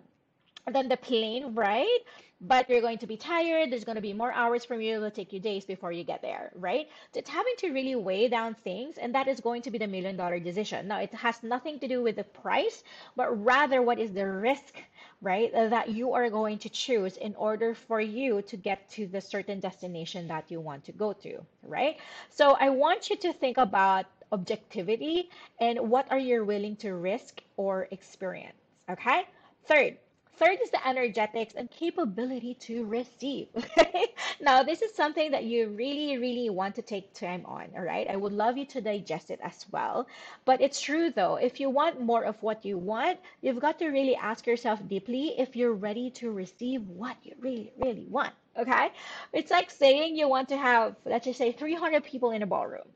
than 0.73 0.89
the 0.89 0.97
plane 0.97 1.55
right? 1.55 2.01
but 2.41 2.69
you're 2.69 2.81
going 2.83 2.99
to 2.99 3.07
be 3.07 3.17
tired. 3.17 3.71
There's 3.73 3.85
going 3.85 3.97
to 3.97 4.03
be 4.03 4.13
more 4.13 4.33
hours 4.33 4.65
from 4.65 4.81
you. 4.81 4.97
It'll 4.97 5.11
take 5.11 5.33
you 5.33 5.41
days 5.41 5.65
before 5.65 5.93
you 5.93 6.05
get 6.05 6.21
there, 6.21 6.53
right? 6.55 6.89
It's 7.15 7.31
having 7.31 7.55
to 7.59 7.71
really 7.73 7.95
weigh 7.95 8.29
down 8.29 8.55
things, 8.55 8.99
and 8.99 9.15
that 9.15 9.29
is 9.29 9.41
going 9.41 9.63
to 9.63 9.71
be 9.71 9.79
the 9.79 9.87
million 9.87 10.17
dollar 10.17 10.39
decision. 10.39 10.89
Now, 10.89 10.99
it 11.01 11.15
has 11.15 11.43
nothing 11.43 11.79
to 11.81 11.89
do 11.89 12.03
with 12.03 12.17
the 12.17 12.25
price, 12.25 12.85
but 13.17 13.31
rather 13.45 13.81
what 13.83 13.99
is 13.99 14.13
the 14.13 14.27
risk, 14.27 14.83
right, 15.25 15.53
uh, 15.55 15.69
that 15.69 15.89
you 15.89 16.13
are 16.13 16.31
going 16.31 16.59
to 16.59 16.69
choose 16.69 17.17
in 17.17 17.35
order 17.37 17.75
for 17.75 18.01
you 18.01 18.43
to 18.43 18.57
get 18.57 18.89
to 18.91 19.07
the 19.07 19.21
certain 19.21 19.59
destination 19.59 20.29
that 20.29 20.45
you 20.51 20.61
want 20.61 20.85
to 20.85 20.93
go 20.93 21.13
to, 21.15 21.41
right? 21.63 21.97
So 22.31 22.57
I 22.61 22.71
want 22.71 23.11
you 23.11 23.17
to 23.17 23.33
think 23.33 23.57
about 23.59 24.07
objectivity 24.33 25.31
and 25.61 25.91
what 25.91 26.11
are 26.11 26.19
you 26.19 26.45
willing 26.45 26.77
to 26.77 26.95
risk 26.95 27.43
or 27.57 27.89
experience, 27.91 28.61
okay? 28.91 29.25
Third, 29.67 29.97
Third 30.37 30.59
is 30.63 30.71
the 30.71 30.87
energetics 30.87 31.55
and 31.55 31.71
capability 31.71 32.55
to 32.55 32.85
receive. 32.87 33.49
now, 34.41 34.63
this 34.63 34.83
is 34.83 34.95
something 34.95 35.31
that 35.31 35.45
you 35.45 35.69
really, 35.69 36.19
really 36.19 36.51
want 36.51 36.75
to 36.75 36.83
take 36.83 37.15
time 37.15 37.45
on. 37.47 37.69
All 37.77 37.83
right. 37.83 38.09
I 38.09 38.17
would 38.17 38.33
love 38.33 38.59
you 38.59 38.65
to 38.67 38.81
digest 38.81 39.31
it 39.31 39.41
as 39.43 39.67
well. 39.71 40.09
But 40.45 40.61
it's 40.61 40.81
true 40.81 41.11
though, 41.11 41.37
if 41.37 41.61
you 41.61 41.71
want 41.71 42.01
more 42.01 42.25
of 42.25 42.43
what 42.43 42.65
you 42.65 42.79
want, 42.79 43.21
you've 43.43 43.61
got 43.61 43.79
to 43.79 43.89
really 43.89 44.17
ask 44.17 44.47
yourself 44.47 44.81
deeply 44.89 45.35
if 45.39 45.55
you're 45.55 45.73
ready 45.73 46.11
to 46.11 46.31
receive 46.33 46.87
what 46.89 47.17
you 47.23 47.35
really, 47.41 47.73
really 47.79 48.07
want. 48.09 48.35
Okay. 48.57 48.91
It's 49.33 49.51
like 49.51 49.71
saying 49.71 50.17
you 50.17 50.29
want 50.29 50.49
to 50.49 50.57
have, 50.57 50.97
let's 51.05 51.27
just 51.27 51.39
say, 51.39 51.53
300 51.53 52.03
people 52.03 52.33
in 52.33 52.43
a 52.43 52.47
ballroom 52.47 52.89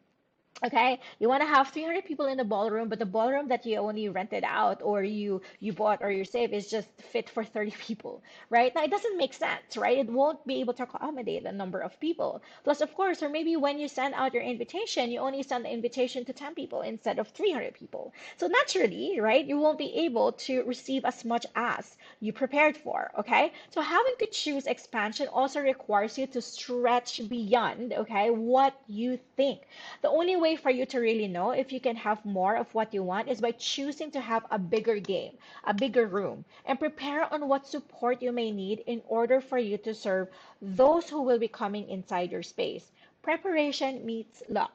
okay? 0.65 1.01
You 1.19 1.29
want 1.29 1.43
to 1.43 1.49
have 1.49 1.69
300 1.69 2.05
people 2.05 2.27
in 2.27 2.39
the 2.39 2.45
ballroom 2.45 2.89
but 2.89 2.99
the 2.99 3.07
ballroom 3.07 3.49
that 3.49 3.65
you 3.65 3.77
only 3.79 4.09
rented 4.09 4.45
out 4.45 4.81
or 4.83 5.03
you 5.03 5.41
you 5.61 5.73
bought 5.73 6.03
or 6.03 6.11
you 6.11 6.25
save 6.25 6.53
is 6.53 6.69
just 6.69 6.89
fit 7.13 7.31
for 7.31 7.45
30 7.45 7.71
people 7.79 8.23
right? 8.51 8.75
Now 8.75 8.85
it 8.85 8.91
doesn't 8.91 9.17
make 9.17 9.35
sense 9.35 9.77
right? 9.77 9.99
It 9.99 10.11
won't 10.11 10.45
be 10.47 10.61
able 10.61 10.75
to 10.75 10.83
accommodate 10.83 11.45
a 11.45 11.53
number 11.53 11.81
of 11.81 11.99
people. 12.01 12.43
Plus 12.65 12.81
of 12.81 12.93
course 12.95 13.23
or 13.23 13.29
maybe 13.29 13.57
when 13.57 13.79
you 13.79 13.89
send 13.89 14.15
out 14.15 14.35
your 14.35 14.43
invitation 14.43 15.11
you 15.11 15.21
only 15.21 15.43
send 15.43 15.65
the 15.65 15.73
invitation 15.73 16.25
to 16.25 16.33
10 16.33 16.55
people 16.55 16.83
instead 16.83 17.19
of 17.19 17.29
300 17.29 17.75
people. 17.75 18.13
So 18.37 18.49
naturally 18.49 19.21
right 19.21 19.45
you 19.47 19.59
won't 19.59 19.79
be 19.79 19.95
able 20.07 20.33
to 20.33 20.65
receive 20.65 21.05
as 21.05 21.25
much 21.25 21.47
as 21.55 21.97
you 22.21 22.33
prepared 22.33 22.77
for 22.77 23.11
okay? 23.19 23.53
So 23.71 23.81
having 23.81 24.15
to 24.19 24.27
choose 24.27 24.67
expansion 24.67 25.29
also 25.29 25.61
requires 25.61 26.19
you 26.19 26.27
to 26.29 26.43
stretch 26.43 27.21
beyond 27.29 27.93
okay 27.93 28.31
what 28.31 28.75
you 28.89 29.19
think. 29.37 29.61
The 30.03 30.09
only 30.09 30.37
way 30.37 30.48
way 30.49 30.57
for 30.57 30.71
you 30.71 30.87
to 30.87 30.99
really 30.99 31.29
know 31.29 31.51
if 31.51 31.73
you 31.73 31.81
can 31.81 31.97
have 31.97 32.25
more 32.25 32.57
of 32.57 32.75
what 32.75 32.95
you 32.95 33.03
want 33.03 33.29
is 33.29 33.41
by 33.41 33.53
choosing 33.53 34.11
to 34.11 34.21
have 34.21 34.47
a 34.51 34.59
bigger 34.59 34.99
game, 34.99 35.35
a 35.65 35.75
bigger 35.75 36.07
room, 36.07 36.45
and 36.65 36.79
prepare 36.79 37.23
on 37.35 37.49
what 37.49 37.67
support 37.67 38.23
you 38.23 38.33
may 38.33 38.51
need 38.51 38.83
in 38.87 39.03
order 39.09 39.43
for 39.43 39.59
you 39.59 39.77
to 39.77 39.95
serve 39.95 40.29
those 40.63 41.11
who 41.11 41.21
will 41.21 41.39
be 41.39 41.49
coming 41.49 41.87
inside 41.91 42.33
your 42.33 42.43
space. 42.43 42.91
Preparation 43.21 44.07
meets 44.07 44.43
luck. 44.49 44.73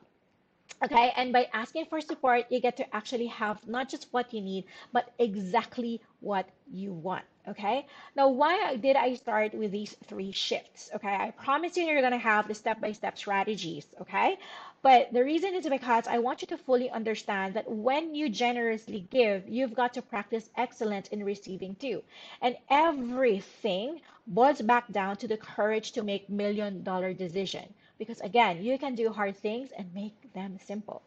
Okay, 0.84 1.12
and 1.16 1.34
by 1.34 1.48
asking 1.54 1.86
for 1.86 2.02
support, 2.02 2.46
you 2.50 2.60
get 2.60 2.78
to 2.78 2.96
actually 2.96 3.28
have 3.28 3.58
not 3.68 3.90
just 3.90 4.08
what 4.12 4.34
you 4.34 4.42
need, 4.42 4.66
but 4.92 5.12
exactly 5.18 6.02
what 6.20 6.46
you 6.72 6.94
want. 6.94 7.26
Okay, 7.48 7.86
now 8.16 8.30
why 8.30 8.78
did 8.78 8.96
I 8.96 9.16
start 9.16 9.54
with 9.54 9.72
these 9.72 9.96
three 10.08 10.32
shifts? 10.32 10.90
Okay, 10.96 11.14
I 11.14 11.32
promise 11.32 11.76
you, 11.78 11.84
you're 11.84 12.02
gonna 12.02 12.18
have 12.18 12.48
the 12.48 12.54
step 12.56 12.80
by 12.80 12.92
step 12.94 13.18
strategies. 13.18 13.86
Okay, 14.02 14.38
but 14.82 15.12
the 15.14 15.24
reason 15.24 15.54
is 15.56 15.68
because 15.68 16.08
I 16.08 16.20
want 16.20 16.42
you 16.42 16.48
to 16.50 16.58
fully 16.58 16.90
understand 16.90 17.54
that 17.56 17.70
when 17.70 18.16
you 18.16 18.30
generously 18.30 19.02
give, 19.10 19.48
you've 19.50 19.74
got 19.74 19.94
to 19.96 20.02
practice 20.02 20.50
excellence 20.56 21.08
in 21.10 21.24
receiving 21.26 21.76
too. 21.76 22.04
And 22.42 22.56
everything 22.70 24.02
boils 24.28 24.62
back 24.62 24.92
down 24.92 25.18
to 25.18 25.28
the 25.28 25.38
courage 25.38 25.92
to 25.94 26.04
make 26.04 26.30
million 26.30 26.84
dollar 26.84 27.14
decision. 27.14 27.74
Because 27.98 28.22
again, 28.22 28.64
you 28.64 28.78
can 28.78 28.96
do 28.96 29.12
hard 29.12 29.36
things 29.38 29.72
and 29.78 29.94
make 29.94 30.34
them 30.34 30.60
simple. 30.64 31.02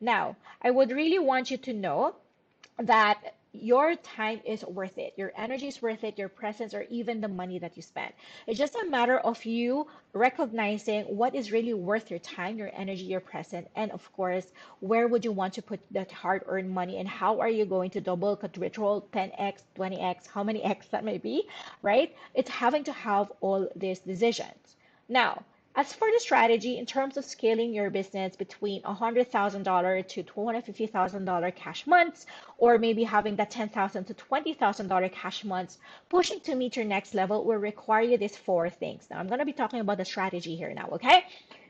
Now, 0.00 0.36
I 0.62 0.70
would 0.70 0.90
really 0.92 1.18
want 1.18 1.50
you 1.50 1.56
to 1.58 1.72
know 1.72 2.16
that 2.78 3.34
your 3.54 3.94
time 3.96 4.40
is 4.44 4.64
worth 4.64 4.98
it. 4.98 5.14
Your 5.16 5.32
energy 5.36 5.68
is 5.68 5.80
worth 5.80 6.02
it, 6.02 6.18
your 6.18 6.28
presence, 6.28 6.74
or 6.74 6.82
even 6.90 7.20
the 7.20 7.28
money 7.28 7.58
that 7.60 7.76
you 7.76 7.82
spend. 7.82 8.12
It's 8.46 8.58
just 8.58 8.74
a 8.74 8.84
matter 8.84 9.18
of 9.18 9.44
you 9.44 9.86
recognizing 10.12 11.04
what 11.04 11.34
is 11.34 11.52
really 11.52 11.72
worth 11.72 12.10
your 12.10 12.18
time, 12.18 12.58
your 12.58 12.70
energy, 12.74 13.04
your 13.04 13.20
presence, 13.20 13.68
and 13.76 13.92
of 13.92 14.12
course, 14.12 14.46
where 14.80 15.06
would 15.06 15.24
you 15.24 15.32
want 15.32 15.54
to 15.54 15.62
put 15.62 15.80
that 15.92 16.10
hard 16.10 16.42
earned 16.46 16.70
money 16.70 16.98
and 16.98 17.08
how 17.08 17.40
are 17.40 17.48
you 17.48 17.64
going 17.64 17.90
to 17.90 18.00
double, 18.00 18.36
quadruple, 18.36 19.08
10x, 19.12 19.62
20x, 19.76 20.26
how 20.26 20.42
many 20.42 20.62
x 20.62 20.88
that 20.88 21.04
may 21.04 21.18
be, 21.18 21.48
right? 21.82 22.14
It's 22.34 22.50
having 22.50 22.84
to 22.84 22.92
have 22.92 23.30
all 23.40 23.68
these 23.76 24.00
decisions. 24.00 24.76
Now, 25.08 25.44
as 25.76 25.92
for 25.92 26.08
the 26.12 26.20
strategy, 26.20 26.78
in 26.78 26.86
terms 26.86 27.16
of 27.16 27.24
scaling 27.24 27.74
your 27.74 27.90
business 27.90 28.36
between 28.36 28.82
$100,000 28.82 30.08
to 30.08 30.22
$250,000 30.22 31.54
cash 31.56 31.86
months, 31.86 32.26
or 32.58 32.78
maybe 32.78 33.02
having 33.02 33.36
that 33.36 33.50
10,000 33.50 34.04
to 34.04 34.14
$20,000 34.14 35.12
cash 35.12 35.44
months, 35.44 35.78
pushing 36.08 36.40
to 36.40 36.54
meet 36.54 36.76
your 36.76 36.84
next 36.84 37.14
level 37.14 37.44
will 37.44 37.56
require 37.56 38.02
you 38.02 38.16
these 38.16 38.36
four 38.36 38.70
things. 38.70 39.08
Now, 39.10 39.18
I'm 39.18 39.26
going 39.26 39.40
to 39.40 39.44
be 39.44 39.52
talking 39.52 39.80
about 39.80 39.98
the 39.98 40.04
strategy 40.04 40.54
here 40.54 40.72
now, 40.72 40.88
okay? 40.92 41.24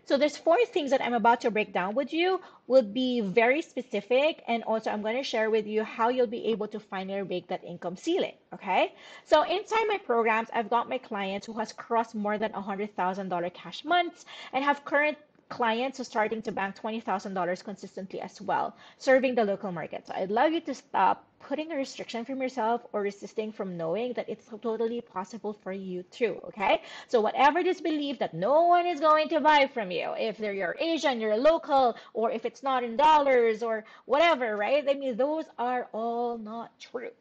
So 0.06 0.18
there's 0.18 0.37
four 0.37 0.58
things 0.66 0.90
that 0.90 1.00
I'm 1.00 1.14
about 1.14 1.40
to 1.42 1.50
break 1.50 1.73
down 1.73 1.94
with 1.94 2.12
you 2.12 2.40
will 2.66 2.82
be 2.82 3.23
very 3.23 3.62
specific 3.62 4.42
and 4.46 4.62
also 4.64 4.90
I'm 4.90 5.00
going 5.00 5.16
to 5.16 5.23
share 5.23 5.49
with 5.50 5.66
you 5.66 5.82
how 5.82 6.11
you'll 6.11 6.26
be 6.26 6.46
able 6.46 6.68
to 6.68 6.80
finally 6.80 7.23
break 7.23 7.49
that 7.49 7.64
income 7.64 7.96
ceiling, 7.96 8.34
okay? 8.52 8.92
So 9.25 9.42
inside 9.42 9.84
my 9.88 9.99
programs, 10.04 10.49
I've 10.52 10.68
got 10.68 10.90
my 10.90 10.99
clients 10.99 11.46
who 11.46 11.54
has 11.54 11.73
crossed 11.73 12.14
more 12.14 12.37
than 12.37 12.52
$100,000 12.52 13.54
cash 13.54 13.84
months 13.84 14.26
and 14.52 14.62
have 14.62 14.84
current 14.84 15.16
clients 15.54 16.00
are 16.00 16.04
starting 16.04 16.42
to 16.42 16.50
bank 16.50 16.75
$20,000 16.75 17.62
consistently 17.62 18.20
as 18.20 18.40
well, 18.40 18.76
serving 18.99 19.37
the 19.37 19.44
local 19.44 19.70
market. 19.70 20.04
So 20.04 20.12
I'd 20.12 20.32
love 20.32 20.50
you 20.50 20.61
to 20.62 20.75
stop 20.75 21.25
putting 21.38 21.70
a 21.70 21.76
restriction 21.76 22.25
from 22.25 22.42
yourself 22.42 22.84
or 22.92 23.02
resisting 23.02 23.52
from 23.52 23.76
knowing 23.76 24.14
that 24.14 24.28
it's 24.28 24.46
totally 24.46 25.00
possible 25.00 25.52
for 25.62 25.70
you 25.70 26.02
too, 26.11 26.40
okay? 26.49 26.82
So 27.06 27.20
whatever 27.20 27.62
this 27.62 27.80
belief 27.80 28.18
that 28.18 28.34
no 28.34 28.64
one 28.64 28.84
is 28.84 28.99
going 28.99 29.28
to 29.28 29.40
buy 29.40 29.70
from 29.73 29.92
you, 29.92 30.12
if 30.18 30.38
they're 30.38 30.61
your 30.64 30.75
Asian, 30.80 31.20
you're 31.20 31.38
a 31.38 31.44
local, 31.52 31.96
or 32.14 32.32
if 32.32 32.44
it's 32.44 32.64
not 32.64 32.82
in 32.82 32.96
dollars 32.96 33.62
or 33.62 33.84
whatever, 34.06 34.56
right? 34.56 34.84
I 34.88 34.94
mean, 34.94 35.16
those 35.16 35.44
are 35.56 35.88
all 35.92 36.37
not 36.37 36.73
true. 36.80 37.14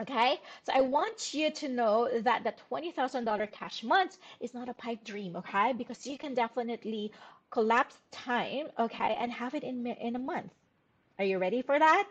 Okay, 0.00 0.38
so 0.62 0.72
I 0.72 0.82
want 0.82 1.34
you 1.34 1.50
to 1.50 1.68
know 1.68 2.08
that 2.20 2.44
the 2.44 2.54
$20,000 2.70 3.50
cash 3.50 3.82
month 3.82 4.16
is 4.38 4.54
not 4.54 4.68
a 4.68 4.74
pipe 4.74 5.02
dream, 5.02 5.34
okay? 5.34 5.72
Because 5.72 6.06
you 6.06 6.16
can 6.16 6.34
definitely 6.34 7.10
collapse 7.50 7.96
time, 8.10 8.68
okay, 8.78 9.16
and 9.18 9.32
have 9.32 9.54
it 9.54 9.62
in, 9.62 9.86
in 9.86 10.16
a 10.16 10.18
month. 10.18 10.52
Are 11.18 11.24
you 11.24 11.38
ready 11.38 11.62
for 11.62 11.78
that? 11.78 12.06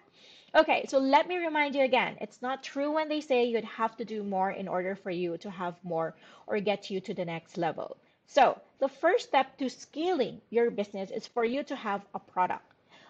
Okay, 0.55 0.85
so 0.87 0.97
let 0.97 1.27
me 1.27 1.37
remind 1.37 1.75
you 1.75 1.83
again 1.83 2.17
it's 2.19 2.41
not 2.41 2.63
true 2.63 2.91
when 2.91 3.09
they 3.09 3.21
say 3.21 3.45
you'd 3.45 3.63
have 3.63 3.95
to 3.97 4.05
do 4.05 4.23
more 4.23 4.49
in 4.49 4.67
order 4.67 4.95
for 4.95 5.11
you 5.11 5.37
to 5.37 5.49
have 5.49 5.75
more 5.83 6.15
or 6.47 6.59
get 6.59 6.89
you 6.89 6.99
to 7.01 7.13
the 7.13 7.25
next 7.25 7.57
level. 7.57 7.97
So, 8.25 8.59
the 8.79 8.89
first 8.89 9.27
step 9.27 9.57
to 9.57 9.69
scaling 9.69 10.41
your 10.49 10.71
business 10.71 11.11
is 11.11 11.27
for 11.27 11.45
you 11.45 11.63
to 11.63 11.75
have 11.75 12.05
a 12.13 12.19
product. 12.19 12.65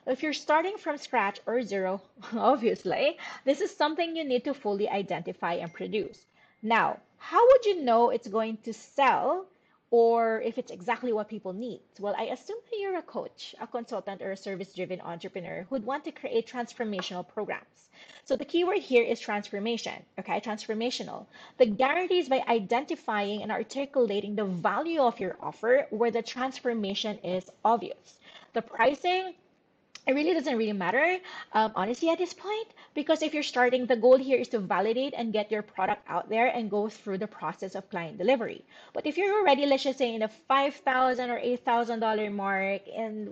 If 0.06 0.24
you're 0.24 0.34
starting 0.34 0.78
from 0.78 0.98
scratch 0.98 1.40
or 1.46 1.62
zero, 1.64 2.02
obviously, 2.34 3.18
this 3.44 3.62
is 3.62 3.76
something 3.76 4.16
you 4.16 4.24
need 4.24 4.44
to 4.46 4.54
fully 4.54 4.88
identify 4.88 5.54
and 5.54 5.74
produce. 5.74 6.26
Now, 6.62 7.00
how 7.18 7.46
would 7.48 7.66
you 7.66 7.82
know 7.82 8.10
it's 8.10 8.28
going 8.28 8.58
to 8.58 8.74
sell 8.74 9.48
or 9.90 10.42
if 10.42 10.58
it's 10.58 10.72
exactly 10.72 11.14
what 11.14 11.30
people 11.30 11.54
need. 11.54 11.80
Well, 12.00 12.16
I 12.18 12.24
assume 12.24 12.58
that 12.70 12.78
you're 12.80 12.98
a 12.98 13.02
coach, 13.02 13.56
a 13.62 13.68
consultant, 13.68 14.22
or 14.22 14.32
a 14.32 14.38
service 14.38 14.74
driven 14.74 15.00
entrepreneur 15.02 15.66
who'd 15.70 15.86
want 15.86 16.04
to 16.06 16.12
create 16.12 16.48
transformational 16.48 17.28
programs. 17.28 17.90
So 18.26 18.36
the 18.36 18.46
keyword 18.46 18.80
here 18.80 19.04
is 19.04 19.20
transformation, 19.20 20.04
okay? 20.20 20.42
Transformational. 20.42 21.26
The 21.58 21.66
guarantees 21.66 22.28
by 22.28 22.44
identifying 22.48 23.42
and 23.42 23.52
articulating 23.52 24.36
the 24.36 24.46
value 24.46 25.02
of 25.02 25.20
your 25.20 25.38
offer 25.42 25.88
where 25.90 26.12
the 26.12 26.22
transformation 26.22 27.18
is 27.20 27.50
obvious. 27.64 28.20
The 28.54 28.62
pricing, 28.62 29.36
it 30.08 30.16
really 30.16 30.34
doesn't 30.34 30.58
really 30.58 30.74
matter, 30.74 31.20
um, 31.52 31.74
honestly, 31.76 32.10
at 32.10 32.18
this 32.18 32.34
point, 32.34 32.68
because 32.94 33.22
if 33.22 33.34
you're 33.34 33.44
starting, 33.44 33.86
the 33.86 33.96
goal 33.96 34.18
here 34.18 34.38
is 34.40 34.48
to 34.50 34.60
validate 34.60 35.14
and 35.18 35.34
get 35.34 35.52
your 35.52 35.62
product 35.62 36.04
out 36.08 36.30
there 36.30 36.48
and 36.48 36.72
go 36.72 36.88
through 36.88 37.18
the 37.18 37.28
process 37.28 37.76
of 37.76 37.90
client 37.90 38.18
delivery. 38.18 38.64
But 38.94 39.06
if 39.06 39.18
you're 39.18 39.38
already, 39.40 39.66
let's 39.66 39.84
just 39.84 39.98
say, 39.98 40.14
in 40.14 40.22
the 40.22 40.30
five 40.48 40.76
thousand 40.76 41.30
or 41.30 41.38
eight 41.38 41.66
thousand 41.66 42.00
dollar 42.00 42.30
mark, 42.30 42.82
and 42.96 43.30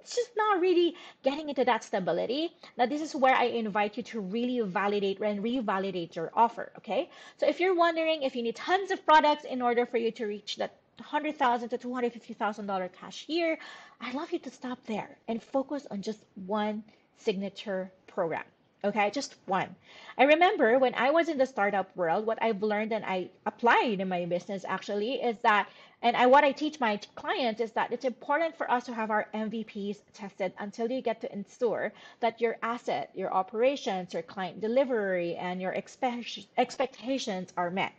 it's 0.00 0.16
just 0.16 0.30
not 0.36 0.60
really 0.60 0.94
getting 1.22 1.48
into 1.48 1.64
that 1.64 1.84
stability. 1.84 2.50
Now, 2.76 2.86
this 2.86 3.02
is 3.02 3.14
where 3.14 3.34
I 3.34 3.44
invite 3.44 3.96
you 3.96 4.02
to 4.04 4.20
really 4.20 4.60
validate 4.60 5.20
and 5.20 5.42
revalidate 5.42 6.16
your 6.16 6.30
offer. 6.34 6.72
Okay, 6.78 7.08
so 7.38 7.46
if 7.46 7.60
you're 7.60 7.74
wondering 7.74 8.22
if 8.22 8.34
you 8.34 8.42
need 8.42 8.56
tons 8.56 8.90
of 8.90 9.04
products 9.06 9.44
in 9.44 9.62
order 9.62 9.86
for 9.86 9.98
you 9.98 10.10
to 10.12 10.26
reach 10.26 10.56
that 10.56 10.74
100,000 10.98 11.68
to 11.68 11.78
$250,000 11.78 12.92
cash 12.92 13.24
year, 13.28 13.58
I'd 14.00 14.14
love 14.14 14.32
you 14.32 14.38
to 14.40 14.50
stop 14.50 14.78
there 14.86 15.16
and 15.28 15.42
focus 15.42 15.86
on 15.90 16.02
just 16.02 16.20
one 16.46 16.84
signature 17.18 17.90
program. 18.06 18.44
Okay, 18.84 19.10
just 19.10 19.34
one. 19.46 19.74
I 20.16 20.24
remember 20.24 20.78
when 20.78 20.94
I 20.94 21.10
was 21.10 21.28
in 21.28 21.38
the 21.38 21.46
startup 21.46 21.94
world, 21.96 22.24
what 22.24 22.38
I've 22.40 22.62
learned 22.62 22.92
and 22.92 23.04
I 23.04 23.30
applied 23.44 24.00
in 24.00 24.08
my 24.08 24.24
business 24.26 24.64
actually 24.68 25.14
is 25.14 25.36
that, 25.42 25.68
and 26.02 26.16
I 26.16 26.26
what 26.26 26.44
I 26.44 26.52
teach 26.52 26.78
my 26.78 27.00
clients 27.14 27.60
is 27.60 27.72
that 27.72 27.90
it's 27.90 28.04
important 28.04 28.56
for 28.56 28.70
us 28.70 28.84
to 28.84 28.94
have 28.94 29.10
our 29.10 29.26
MVPs 29.34 29.98
tested 30.12 30.52
until 30.58 30.90
you 30.90 31.00
get 31.00 31.20
to 31.22 31.32
ensure 31.32 31.92
that 32.20 32.40
your 32.40 32.58
asset, 32.62 33.10
your 33.14 33.32
operations, 33.34 34.12
your 34.12 34.22
client 34.22 34.60
delivery, 34.60 35.34
and 35.36 35.60
your 35.60 35.72
expect- 35.72 36.46
expectations 36.56 37.52
are 37.56 37.70
met. 37.70 37.92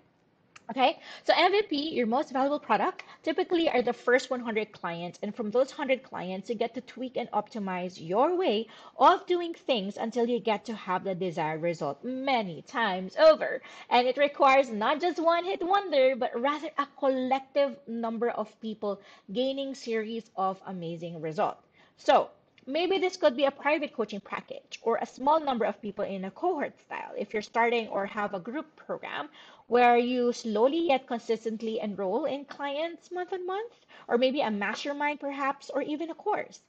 Okay, 0.70 1.00
so 1.24 1.32
MVP, 1.34 1.94
your 1.94 2.08
most 2.08 2.34
valuable 2.34 2.60
product, 2.60 3.04
typically 3.24 3.70
are 3.70 3.82
the 3.82 3.94
first 3.94 4.30
100 4.30 4.74
clients. 4.74 5.18
And 5.24 5.34
from 5.34 5.50
those 5.50 5.70
100 5.70 6.04
clients, 6.04 6.50
you 6.50 6.56
get 6.56 6.74
to 6.74 6.82
tweak 6.82 7.16
and 7.16 7.32
optimize 7.32 8.06
your 8.06 8.36
way 8.36 8.68
of 9.00 9.26
doing 9.28 9.54
things 9.54 9.96
until 9.96 10.28
you 10.28 10.42
get 10.42 10.66
to 10.66 10.76
have 10.76 11.06
the 11.06 11.16
desired 11.16 11.62
result 11.62 12.04
many 12.04 12.64
times 12.64 13.16
over. 13.16 13.62
And 13.90 14.10
it 14.10 14.18
requires 14.18 14.70
not 14.70 15.00
just 15.00 15.20
one 15.24 15.46
hit 15.46 15.64
wonder, 15.64 16.18
but 16.18 16.38
rather 16.38 16.70
a 16.78 16.88
collective 17.00 17.78
number 17.88 18.30
of 18.30 18.60
people 18.60 19.00
gaining 19.32 19.74
series 19.74 20.30
of 20.36 20.62
amazing 20.68 21.22
results. 21.22 21.66
So 21.96 22.30
maybe 22.68 22.98
this 23.00 23.16
could 23.18 23.36
be 23.38 23.46
a 23.46 23.52
private 23.52 23.94
coaching 23.94 24.20
package 24.20 24.80
or 24.84 24.98
a 24.98 25.06
small 25.06 25.40
number 25.40 25.66
of 25.66 25.82
people 25.82 26.04
in 26.04 26.26
a 26.26 26.32
cohort 26.32 26.78
style 26.82 27.14
if 27.18 27.34
you're 27.34 27.42
starting 27.42 27.88
or 27.88 28.06
have 28.06 28.34
a 28.34 28.40
group 28.40 28.76
program 28.76 29.30
where 29.68 29.98
you 29.98 30.32
slowly 30.34 30.88
yet 30.88 31.08
consistently 31.08 31.80
enroll 31.80 32.26
in 32.26 32.46
clients 32.46 33.12
month 33.12 33.34
on 33.34 33.46
month, 33.46 33.74
or 34.08 34.18
maybe 34.18 34.42
a 34.42 34.52
mastermind 34.52 35.20
perhaps, 35.20 35.70
or 35.70 35.82
even 35.82 36.10
a 36.10 36.16
course. 36.16 36.60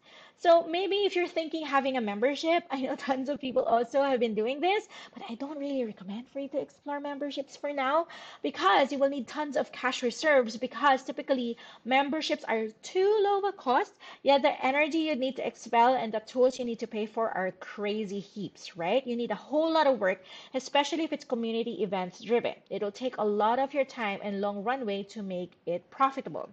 So 0.40 0.62
maybe 0.68 0.99
if 0.99 1.16
you're 1.16 1.26
thinking 1.26 1.66
having 1.66 1.97
a 1.97 2.00
membership, 2.00 2.62
I 2.71 2.83
know 2.83 2.95
tons 2.97 3.28
of 3.28 3.40
people 3.40 3.64
also 3.64 4.04
have 4.04 4.21
been 4.21 4.37
doing 4.37 4.61
this, 4.61 4.88
but 5.12 5.25
I 5.28 5.35
don't 5.35 5.59
really 5.59 5.85
recommend 5.85 6.28
for 6.28 6.38
you 6.38 6.49
to 6.50 6.61
explore 6.61 7.00
memberships 7.00 7.57
for 7.57 7.73
now 7.73 8.07
because 8.40 8.92
you 8.92 8.99
will 8.99 9.09
need 9.09 9.26
tons 9.26 9.57
of 9.57 9.73
cash 9.73 10.00
reserves 10.00 10.57
because 10.57 11.02
typically 11.02 11.57
memberships 11.85 12.45
are 12.45 12.68
too 12.85 13.18
low 13.25 13.38
of 13.38 13.45
a 13.47 13.52
cost, 13.52 13.95
yet 14.23 14.42
the 14.42 14.64
energy 14.64 14.99
you 14.99 15.16
need 15.16 15.35
to 15.35 15.45
expel 15.45 15.95
and 15.95 16.14
the 16.14 16.21
tools 16.21 16.57
you 16.57 16.64
need 16.64 16.78
to 16.78 16.87
pay 16.87 17.07
for 17.07 17.30
are 17.37 17.50
crazy 17.59 18.21
heaps, 18.21 18.76
right? 18.76 19.04
You 19.04 19.16
need 19.16 19.33
a 19.33 19.45
whole 19.50 19.73
lot 19.73 19.88
of 19.88 19.99
work, 19.99 20.23
especially 20.54 21.02
if 21.02 21.12
it's 21.12 21.25
community 21.25 21.83
events 21.83 22.21
driven. 22.21 22.54
It'll 22.71 22.92
take 22.92 23.16
a 23.16 23.25
lot 23.25 23.59
of 23.59 23.75
your 23.75 23.85
time 23.85 24.21
and 24.23 24.40
long 24.40 24.62
runway 24.62 25.02
to 25.14 25.21
make 25.21 25.50
it 25.66 25.90
profitable. 25.90 26.49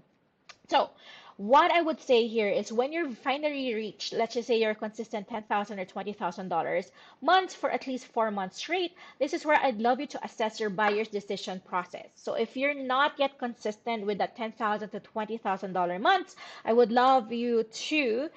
So, 0.68 0.90
What 1.38 1.70
I 1.70 1.82
would 1.82 2.00
say 2.00 2.28
here 2.28 2.48
is 2.48 2.72
when 2.72 2.94
you're 2.94 3.12
finally 3.12 3.74
reached, 3.74 4.14
let's 4.14 4.36
just 4.36 4.48
say 4.48 4.58
you're 4.58 4.74
consistent 4.74 5.28
10,000 5.28 5.80
or 5.80 5.86
$20,000 5.86 6.92
months 7.22 7.54
for 7.54 7.70
at 7.70 7.88
least 7.88 8.06
four 8.06 8.32
months 8.32 8.58
straight, 8.58 8.94
this 9.20 9.34
is 9.34 9.46
where 9.46 9.60
I'd 9.62 9.82
love 9.82 10.00
you 10.00 10.08
to 10.08 10.24
assess 10.24 10.62
your 10.62 10.70
buyer's 10.70 11.10
decision 11.10 11.62
process. 11.68 12.08
So 12.16 12.36
if 12.36 12.56
you're 12.56 12.74
not 12.74 13.20
yet 13.20 13.38
consistent 13.38 14.06
with 14.06 14.20
that 14.20 14.38
10,000 14.38 14.90
to 14.90 15.00
$20,000 15.02 16.02
months, 16.02 16.38
I 16.64 16.72
would 16.72 16.94
love 16.94 17.34
you 17.34 17.64
to 17.64 18.30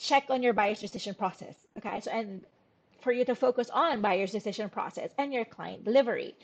check 0.00 0.24
on 0.28 0.42
your 0.42 0.52
buyer's 0.52 0.80
decision 0.80 1.14
process. 1.14 1.54
Okay. 1.78 2.00
So, 2.00 2.10
and 2.10 2.44
for 3.02 3.12
you 3.12 3.24
to 3.24 3.34
focus 3.36 3.70
on 3.70 4.00
buyer's 4.00 4.32
decision 4.32 4.68
process 4.68 5.10
and 5.18 5.32
your 5.32 5.44
client 5.44 5.84
delivery. 5.84 6.34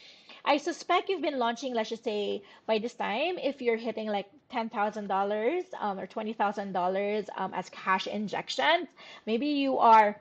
I 0.48 0.56
suspect 0.56 1.10
you've 1.10 1.20
been 1.20 1.38
launching, 1.38 1.74
let's 1.74 1.90
just 1.90 2.04
say 2.04 2.42
by 2.64 2.78
this 2.78 2.94
time, 2.94 3.36
if 3.36 3.60
you're 3.60 3.76
hitting 3.76 4.08
like 4.08 4.30
$10,000 4.50 5.64
um, 5.78 5.98
or 5.98 6.06
$20,000 6.06 7.28
um, 7.36 7.52
as 7.52 7.68
cash 7.68 8.06
injections, 8.06 8.88
maybe 9.26 9.48
you 9.48 9.76
are 9.76 10.18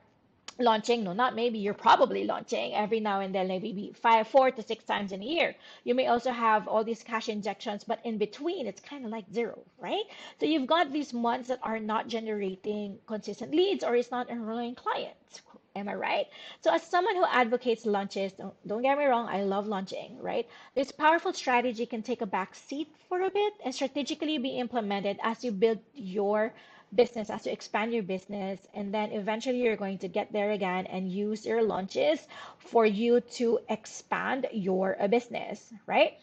launching 0.59 1.03
no 1.03 1.13
not 1.13 1.35
maybe 1.35 1.59
you're 1.59 1.73
probably 1.73 2.23
launching 2.23 2.73
every 2.73 2.99
now 2.99 3.19
and 3.19 3.35
then 3.35 3.47
maybe 3.47 3.93
five 4.01 4.27
four 4.27 4.49
to 4.49 4.63
six 4.63 4.83
times 4.83 5.11
in 5.11 5.21
a 5.21 5.25
year. 5.25 5.55
You 5.83 5.93
may 5.93 6.07
also 6.07 6.31
have 6.31 6.67
all 6.67 6.83
these 6.83 7.03
cash 7.03 7.29
injections 7.29 7.83
but 7.85 7.99
in 8.03 8.17
between 8.17 8.67
it's 8.67 8.81
kind 8.81 9.05
of 9.05 9.11
like 9.11 9.25
zero 9.31 9.59
right? 9.79 10.03
So 10.39 10.45
you've 10.45 10.67
got 10.67 10.91
these 10.91 11.13
months 11.13 11.47
that 11.49 11.59
are 11.63 11.79
not 11.79 12.07
generating 12.07 12.97
consistent 13.05 13.53
leads 13.53 13.83
or 13.83 13.95
it's 13.95 14.11
not 14.11 14.29
enrolling 14.29 14.75
clients 14.75 15.41
Am 15.77 15.87
I 15.89 15.95
right? 15.95 16.27
So, 16.61 16.73
as 16.73 16.83
someone 16.83 17.15
who 17.15 17.25
advocates 17.25 17.85
launches, 17.85 18.33
don't, 18.33 18.53
don't 18.67 18.81
get 18.81 18.97
me 18.97 19.05
wrong, 19.05 19.27
I 19.29 19.43
love 19.43 19.67
launching, 19.67 20.17
right? 20.21 20.47
This 20.75 20.91
powerful 20.91 21.33
strategy 21.33 21.85
can 21.85 22.01
take 22.03 22.21
a 22.21 22.25
back 22.25 22.55
seat 22.55 22.89
for 23.09 23.21
a 23.21 23.29
bit 23.29 23.53
and 23.63 23.73
strategically 23.73 24.37
be 24.37 24.57
implemented 24.59 25.19
as 25.23 25.43
you 25.43 25.51
build 25.51 25.79
your 25.93 26.53
business, 26.95 27.29
as 27.29 27.45
you 27.45 27.51
expand 27.51 27.93
your 27.93 28.03
business, 28.03 28.59
and 28.73 28.93
then 28.93 29.11
eventually 29.11 29.61
you're 29.61 29.75
going 29.75 29.97
to 29.99 30.07
get 30.07 30.31
there 30.33 30.51
again 30.51 30.85
and 30.87 31.11
use 31.11 31.45
your 31.45 31.61
launches 31.63 32.27
for 32.57 32.85
you 32.85 33.19
to 33.21 33.59
expand 33.69 34.47
your 34.53 34.95
business, 35.09 35.73
right? 35.85 36.17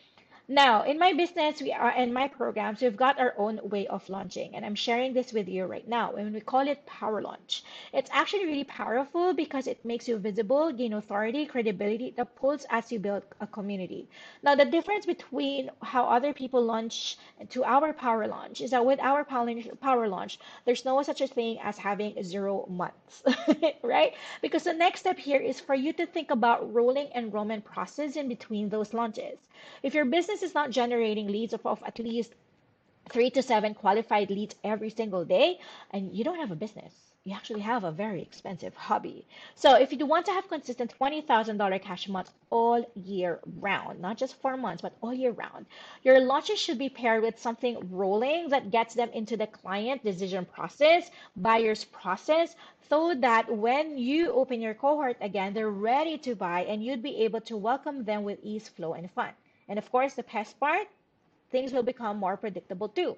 Now, 0.49 0.83
in 0.85 0.99
my 0.99 1.13
business, 1.13 1.61
we 1.63 1.73
are 1.73 1.91
in 1.93 2.13
my 2.13 2.29
programs, 2.29 2.81
we've 2.83 2.97
got 2.97 3.19
our 3.19 3.35
own 3.39 3.61
way 3.63 3.87
of 3.87 4.09
launching, 4.09 4.55
and 4.55 4.65
I'm 4.65 4.75
sharing 4.75 5.13
this 5.15 5.33
with 5.33 5.49
you 5.49 5.65
right 5.67 5.87
now. 5.89 6.13
And 6.13 6.35
we 6.35 6.41
call 6.41 6.67
it 6.69 6.85
Power 6.87 7.21
Launch. 7.23 7.63
It's 7.93 8.11
actually 8.13 8.47
really 8.47 8.65
powerful 8.65 9.33
because 9.35 9.67
it 9.67 9.85
makes 9.85 10.07
you 10.09 10.19
visible, 10.19 10.73
gain 10.73 10.93
authority, 10.95 11.47
credibility, 11.47 12.11
the 12.17 12.27
pulls 12.27 12.67
as 12.71 12.93
you 12.93 12.99
build 12.99 13.23
a 13.41 13.47
community. 13.47 14.09
Now, 14.43 14.55
the 14.55 14.67
difference 14.67 15.07
between 15.07 15.71
how 15.83 16.05
other 16.07 16.35
people 16.35 16.63
launch 16.63 17.17
to 17.51 17.65
our 17.65 17.93
Power 17.95 18.27
Launch 18.27 18.61
is 18.61 18.71
that 18.73 18.85
with 18.85 19.01
our 19.01 19.25
Power 19.25 20.09
Launch, 20.09 20.39
there's 20.67 20.85
no 20.85 21.03
such 21.03 21.21
a 21.23 21.27
thing 21.27 21.59
as 21.63 21.79
having 21.79 22.23
zero 22.23 22.67
months, 22.69 23.23
right? 23.83 24.13
Because 24.43 24.65
the 24.65 24.75
next 24.75 25.01
step 25.01 25.19
here 25.19 25.41
is 25.41 25.61
for 25.61 25.75
you 25.75 25.93
to 25.95 26.07
think 26.07 26.31
about 26.31 26.73
rolling 26.75 27.09
enrollment 27.15 27.65
process 27.65 28.17
in 28.17 28.29
between 28.29 28.69
those 28.69 28.93
launches. 28.93 29.39
If 29.83 29.95
your 29.95 30.05
business 30.05 30.34
business 30.35 30.51
is 30.51 30.55
not 30.55 30.71
generating 30.71 31.29
leads 31.29 31.53
of, 31.53 31.65
of 31.65 31.81
at 31.87 31.97
least 32.01 32.35
three 33.09 33.31
to 33.31 33.41
seven 33.41 33.73
qualified 33.73 34.31
leads 34.31 34.57
every 34.65 34.91
single 34.91 35.25
day, 35.25 35.61
and 35.93 36.13
you 36.13 36.25
don't 36.25 36.41
have 36.41 36.51
a 36.51 36.57
business. 36.57 36.93
You 37.23 37.35
actually 37.35 37.61
have 37.61 37.85
a 37.85 37.93
very 37.93 38.21
expensive 38.21 38.75
hobby. 38.75 39.29
So 39.55 39.77
if 39.77 39.93
you 39.93 39.99
do 39.99 40.07
want 40.07 40.27
to 40.27 40.33
have 40.33 40.49
consistent 40.49 40.93
$20,000 41.01 41.81
cash 41.83 42.09
months 42.09 42.33
all 42.51 42.85
year 42.97 43.39
round, 43.61 44.01
not 44.01 44.19
just 44.19 44.35
four 44.43 44.57
months, 44.57 44.83
but 44.83 44.97
all 45.01 45.15
year 45.15 45.31
round, 45.31 45.67
your 46.03 46.19
launches 46.19 46.59
should 46.59 46.79
be 46.79 46.89
paired 46.89 47.23
with 47.23 47.39
something 47.39 47.79
rolling 47.93 48.49
that 48.49 48.73
gets 48.73 48.95
them 48.95 49.11
into 49.15 49.37
the 49.37 49.47
client 49.47 50.03
decision 50.03 50.45
process, 50.47 51.13
buyer's 51.37 51.85
process, 51.85 52.57
so 52.89 53.15
that 53.15 53.49
when 53.57 53.97
you 53.97 54.33
open 54.33 54.61
your 54.61 54.75
cohort 54.75 55.17
again, 55.21 55.55
they're 55.55 55.71
ready 55.71 56.19
to 56.19 56.35
buy 56.35 56.65
and 56.65 56.85
you'd 56.85 57.05
be 57.05 57.19
able 57.19 57.41
to 57.43 57.57
welcome 57.57 58.03
them 58.05 58.25
with 58.25 58.41
ease, 58.43 58.69
flow, 58.69 58.95
and 58.95 59.09
fun. 59.13 59.31
And 59.69 59.79
of 59.79 59.91
course, 59.91 60.15
the 60.15 60.23
best 60.23 60.59
part, 60.61 60.89
things 61.51 61.73
will 61.73 61.83
become 61.83 62.19
more 62.19 62.37
predictable 62.37 62.89
too. 62.89 63.17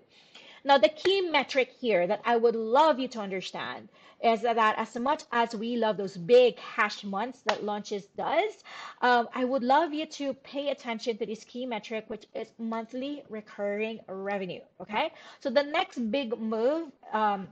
Now, 0.65 0.79
the 0.79 0.89
key 0.89 1.21
metric 1.21 1.71
here 1.81 2.07
that 2.09 2.21
I 2.25 2.37
would 2.37 2.57
love 2.57 2.99
you 2.99 3.07
to 3.09 3.21
understand 3.21 3.89
is 4.23 4.43
that 4.43 4.75
as 4.77 4.97
much 4.97 5.23
as 5.31 5.55
we 5.55 5.77
love 5.77 5.97
those 5.97 6.17
big 6.17 6.59
hash 6.59 7.05
months 7.05 7.43
that 7.43 7.63
launches 7.63 8.07
does, 8.17 8.65
um, 9.01 9.29
I 9.33 9.45
would 9.45 9.63
love 9.63 9.95
you 9.95 10.07
to 10.07 10.35
pay 10.35 10.71
attention 10.71 11.19
to 11.19 11.27
this 11.27 11.45
key 11.45 11.67
metric, 11.67 12.07
which 12.09 12.27
is 12.35 12.49
monthly 12.59 13.23
recurring 13.29 14.01
revenue. 14.09 14.63
Okay. 14.81 15.13
So 15.39 15.51
the 15.51 15.63
next 15.63 16.11
big 16.11 16.37
move 16.37 16.91
um, 17.13 17.49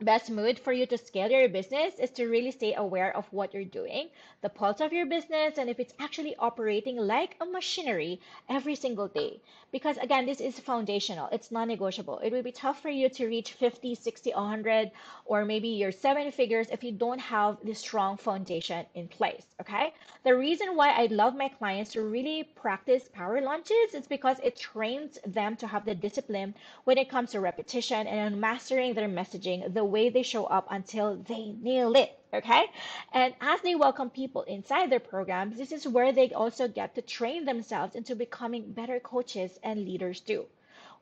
best 0.00 0.30
mood 0.30 0.58
for 0.58 0.72
you 0.72 0.86
to 0.86 0.96
scale 0.96 1.30
your 1.30 1.48
business 1.48 1.98
is 1.98 2.10
to 2.10 2.26
really 2.26 2.50
stay 2.50 2.74
aware 2.74 3.16
of 3.16 3.26
what 3.32 3.52
you're 3.52 3.64
doing, 3.64 4.08
the 4.42 4.48
pulse 4.48 4.80
of 4.80 4.92
your 4.92 5.06
business, 5.06 5.58
and 5.58 5.68
if 5.68 5.80
it's 5.80 5.94
actually 5.98 6.36
operating 6.36 6.96
like 6.96 7.36
a 7.40 7.46
machinery 7.46 8.20
every 8.48 8.74
single 8.74 9.08
day. 9.08 9.40
Because 9.72 9.98
again, 9.98 10.24
this 10.26 10.40
is 10.40 10.58
foundational, 10.60 11.28
it's 11.32 11.50
non 11.50 11.68
negotiable. 11.68 12.18
It 12.20 12.32
will 12.32 12.42
be 12.42 12.52
tough 12.52 12.80
for 12.80 12.88
you 12.90 13.08
to 13.10 13.26
reach 13.26 13.52
50, 13.52 13.94
60, 13.94 14.32
100, 14.32 14.90
or 15.26 15.44
maybe 15.44 15.68
your 15.68 15.92
seven 15.92 16.30
figures 16.30 16.68
if 16.70 16.82
you 16.84 16.92
don't 16.92 17.20
have 17.20 17.58
this 17.62 17.80
strong 17.80 18.16
foundation 18.16 18.86
in 18.94 19.08
place. 19.08 19.44
Okay. 19.60 19.92
The 20.24 20.36
reason 20.36 20.76
why 20.76 20.90
I 20.90 21.06
love 21.06 21.34
my 21.34 21.48
clients 21.48 21.92
to 21.92 22.02
really 22.02 22.44
practice 22.44 23.08
power 23.12 23.40
launches 23.40 23.94
is 23.94 24.06
because 24.06 24.38
it 24.42 24.56
trains 24.56 25.18
them 25.26 25.56
to 25.56 25.66
have 25.66 25.84
the 25.84 25.94
discipline 25.94 26.54
when 26.84 26.98
it 26.98 27.08
comes 27.08 27.30
to 27.32 27.40
repetition 27.40 28.06
and 28.06 28.40
mastering 28.40 28.94
their 28.94 29.08
messaging, 29.08 29.72
the 29.74 29.84
way 29.88 30.10
they 30.10 30.22
show 30.22 30.44
up 30.46 30.68
until 30.70 31.16
they 31.16 31.52
nail 31.52 31.96
it. 31.96 32.18
Okay. 32.32 32.66
And 33.12 33.34
as 33.40 33.60
they 33.62 33.74
welcome 33.74 34.10
people 34.10 34.42
inside 34.42 34.90
their 34.90 35.00
programs, 35.00 35.58
this 35.58 35.72
is 35.72 35.88
where 35.88 36.12
they 36.12 36.32
also 36.32 36.68
get 36.68 36.94
to 36.94 37.02
train 37.02 37.44
themselves 37.44 37.94
into 37.96 38.14
becoming 38.14 38.72
better 38.72 39.00
coaches 39.00 39.58
and 39.62 39.84
leaders 39.84 40.20
too. 40.20 40.46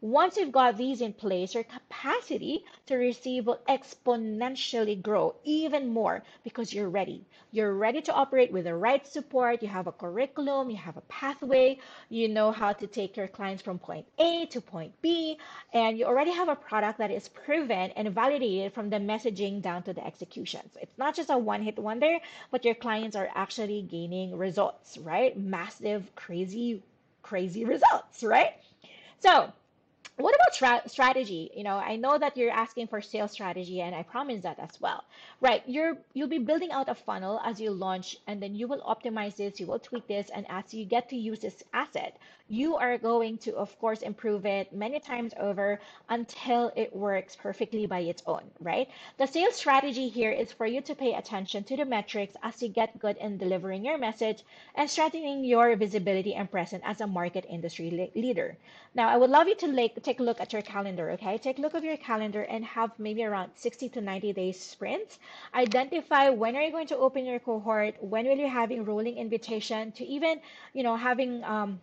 Once 0.03 0.37
you've 0.37 0.53
got 0.53 0.77
these 0.77 1.01
in 1.01 1.13
place, 1.13 1.55
your 1.55 1.65
capacity 1.65 2.63
to 2.85 2.97
receive 2.97 3.47
will 3.47 3.61
exponentially 3.67 5.01
grow 5.01 5.35
even 5.45 5.89
more 5.89 6.23
because 6.45 6.75
you're 6.75 6.91
ready. 6.91 7.25
You're 7.51 7.73
ready 7.73 8.03
to 8.03 8.13
operate 8.13 8.53
with 8.53 8.65
the 8.65 8.75
right 8.75 9.07
support. 9.07 9.63
You 9.63 9.69
have 9.69 9.87
a 9.87 9.93
curriculum, 9.93 10.69
you 10.69 10.77
have 10.77 10.99
a 10.99 11.03
pathway, 11.03 11.79
you 12.11 12.29
know 12.29 12.53
how 12.53 12.75
to 12.75 12.87
take 12.87 13.17
your 13.17 13.27
clients 13.27 13.63
from 13.63 13.79
point 13.79 14.07
A 14.19 14.45
to 14.47 14.61
point 14.61 14.93
B, 15.01 15.39
and 15.73 15.99
you 15.99 16.05
already 16.05 16.33
have 16.33 16.51
a 16.51 16.57
product 16.57 16.99
that 16.99 17.11
is 17.11 17.29
proven 17.29 17.91
and 17.93 18.11
validated 18.13 18.75
from 18.75 18.91
the 18.91 18.97
messaging 18.99 19.63
down 19.63 19.83
to 19.85 19.95
the 19.95 20.07
execution. 20.07 20.61
So 20.75 20.81
it's 20.83 20.99
not 20.99 21.17
just 21.17 21.31
a 21.31 21.39
one 21.39 21.63
hit 21.63 21.79
wonder, 21.79 22.19
but 22.51 22.67
your 22.67 22.75
clients 22.75 23.17
are 23.17 23.31
actually 23.35 23.81
gaining 23.81 24.37
results, 24.37 24.99
right? 24.99 25.39
Massive, 25.39 26.15
crazy, 26.15 26.83
crazy 27.23 27.65
results, 27.75 28.23
right? 28.23 28.53
So, 29.21 29.53
what 30.19 30.35
about 30.35 30.55
tra- 30.55 30.89
strategy? 30.89 31.51
You 31.55 31.65
know 31.65 31.77
i 31.77 31.97
know 31.97 32.19
that 32.19 32.37
you're 32.37 32.51
asking 32.51 32.87
for 32.89 33.01
sales 33.03 33.33
strategy 33.33 33.81
and 33.81 33.95
i 33.95 34.03
promise 34.03 34.43
that 34.43 34.59
as 34.59 34.81
well. 34.81 35.05
Right 35.41 35.63
you're 35.67 35.99
you'll 36.15 36.29
be 36.29 36.39
building 36.39 36.73
out 36.73 36.89
a 36.89 36.95
funnel 36.95 37.41
as 37.45 37.61
you 37.61 37.71
launch 37.71 38.17
and 38.27 38.43
then 38.43 38.55
you 38.55 38.67
will 38.67 38.81
optimize 38.81 39.37
this 39.37 39.61
you 39.61 39.67
will 39.67 39.79
tweak 39.79 40.07
this 40.09 40.31
and 40.35 40.47
as 40.49 40.73
you 40.73 40.85
get 40.85 41.09
to 41.11 41.17
use 41.17 41.41
this 41.41 41.63
asset 41.73 42.17
you 42.49 42.77
are 42.77 42.97
going 42.97 43.37
to 43.39 43.55
of 43.57 43.77
course 43.81 44.03
improve 44.03 44.47
it 44.47 44.73
many 44.73 45.01
times 45.01 45.35
over 45.39 45.81
until 46.09 46.73
it 46.77 46.95
works 46.95 47.37
perfectly 47.37 47.87
by 47.87 48.01
its 48.01 48.23
own 48.27 48.43
right? 48.61 48.89
The 49.19 49.27
sales 49.27 49.57
strategy 49.57 50.09
here 50.09 50.31
is 50.31 50.53
for 50.53 50.67
you 50.67 50.81
to 50.83 50.95
pay 50.95 51.15
attention 51.15 51.65
to 51.65 51.77
the 51.77 51.85
metrics 51.85 52.37
as 52.43 52.63
you 52.63 52.69
get 52.69 52.99
good 52.99 53.17
in 53.19 53.37
delivering 53.37 53.85
your 53.85 53.99
message 53.99 54.45
and 54.75 54.89
strengthening 54.89 55.45
your 55.45 55.75
visibility 55.77 56.35
and 56.35 56.51
presence 56.51 56.83
as 56.87 57.01
a 57.01 57.07
market 57.07 57.45
industry 57.51 57.91
le- 57.91 58.21
leader. 58.21 58.57
Now 58.95 59.09
i 59.09 59.17
would 59.17 59.31
love 59.31 59.49
you 59.49 59.55
to 59.57 59.67
like 59.67 60.03
take 60.07 60.21
a 60.21 60.23
look 60.23 60.40
at 60.40 60.53
your 60.53 60.62
calendar, 60.62 61.11
okay? 61.11 61.37
Take 61.37 61.59
a 61.59 61.61
look 61.61 61.75
of 61.75 61.83
your 61.83 61.97
calendar 61.97 62.42
and 62.42 62.64
have 62.64 62.92
maybe 62.99 63.25
around 63.25 63.51
60 63.57 63.88
to 63.90 64.01
90 64.01 64.33
days 64.33 64.59
sprints. 64.59 65.19
Identify 65.53 66.29
when 66.31 66.55
are 66.55 66.62
you 66.62 66.71
going 66.71 66.87
to 66.87 66.97
open 66.97 67.27
your 67.27 67.40
cohort, 67.40 67.97
when 68.01 68.25
will 68.27 68.38
you 68.38 68.49
having 68.49 68.85
rolling 68.85 69.16
invitation 69.16 69.90
to 69.92 70.05
even, 70.07 70.40
you 70.73 70.85
know, 70.85 70.95
having 70.95 71.42
um, 71.42 71.81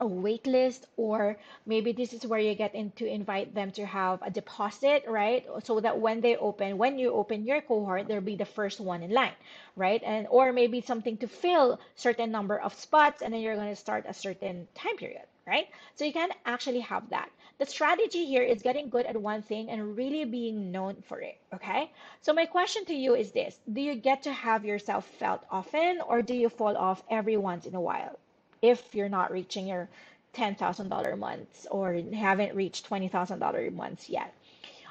a 0.00 0.06
wait 0.06 0.44
list 0.48 0.86
or 0.96 1.38
maybe 1.64 1.92
this 1.92 2.12
is 2.12 2.26
where 2.26 2.40
you 2.40 2.54
get 2.56 2.74
in 2.74 2.90
to 2.92 3.06
invite 3.06 3.54
them 3.54 3.70
to 3.70 3.86
have 3.86 4.20
a 4.22 4.30
deposit 4.30 5.04
right 5.06 5.46
so 5.62 5.78
that 5.78 6.00
when 6.00 6.20
they 6.20 6.34
open 6.36 6.76
when 6.76 6.98
you 6.98 7.12
open 7.12 7.44
your 7.44 7.60
cohort 7.60 8.08
they'll 8.08 8.20
be 8.20 8.34
the 8.34 8.52
first 8.58 8.80
one 8.80 9.04
in 9.04 9.12
line 9.12 9.36
right 9.76 10.02
and 10.04 10.26
or 10.30 10.52
maybe 10.52 10.80
something 10.80 11.16
to 11.16 11.28
fill 11.28 11.78
certain 11.94 12.32
number 12.32 12.58
of 12.58 12.74
spots 12.74 13.22
and 13.22 13.32
then 13.32 13.40
you're 13.40 13.54
going 13.54 13.70
to 13.70 13.84
start 13.86 14.04
a 14.08 14.12
certain 14.12 14.66
time 14.74 14.96
period 14.96 15.26
right 15.46 15.68
so 15.94 16.04
you 16.04 16.12
can 16.12 16.30
actually 16.46 16.80
have 16.80 17.08
that 17.10 17.28
the 17.58 17.66
strategy 17.66 18.24
here 18.24 18.42
is 18.42 18.62
getting 18.62 18.88
good 18.88 19.06
at 19.06 19.16
one 19.16 19.42
thing 19.42 19.70
and 19.70 19.96
really 19.96 20.24
being 20.24 20.72
known 20.72 20.96
for 21.06 21.20
it. 21.20 21.38
Okay. 21.52 21.88
So, 22.20 22.32
my 22.32 22.46
question 22.46 22.84
to 22.86 22.94
you 22.94 23.14
is 23.14 23.30
this 23.30 23.60
Do 23.72 23.80
you 23.80 23.94
get 23.94 24.24
to 24.24 24.32
have 24.32 24.64
yourself 24.64 25.06
felt 25.06 25.44
often 25.50 26.00
or 26.00 26.20
do 26.20 26.34
you 26.34 26.48
fall 26.48 26.76
off 26.76 27.04
every 27.08 27.36
once 27.36 27.64
in 27.66 27.76
a 27.76 27.80
while 27.80 28.18
if 28.60 28.92
you're 28.92 29.08
not 29.08 29.30
reaching 29.30 29.68
your 29.68 29.88
$10,000 30.34 31.16
months 31.18 31.66
or 31.70 31.94
haven't 32.12 32.56
reached 32.56 32.90
$20,000 32.90 33.72
months 33.72 34.08
yet? 34.10 34.34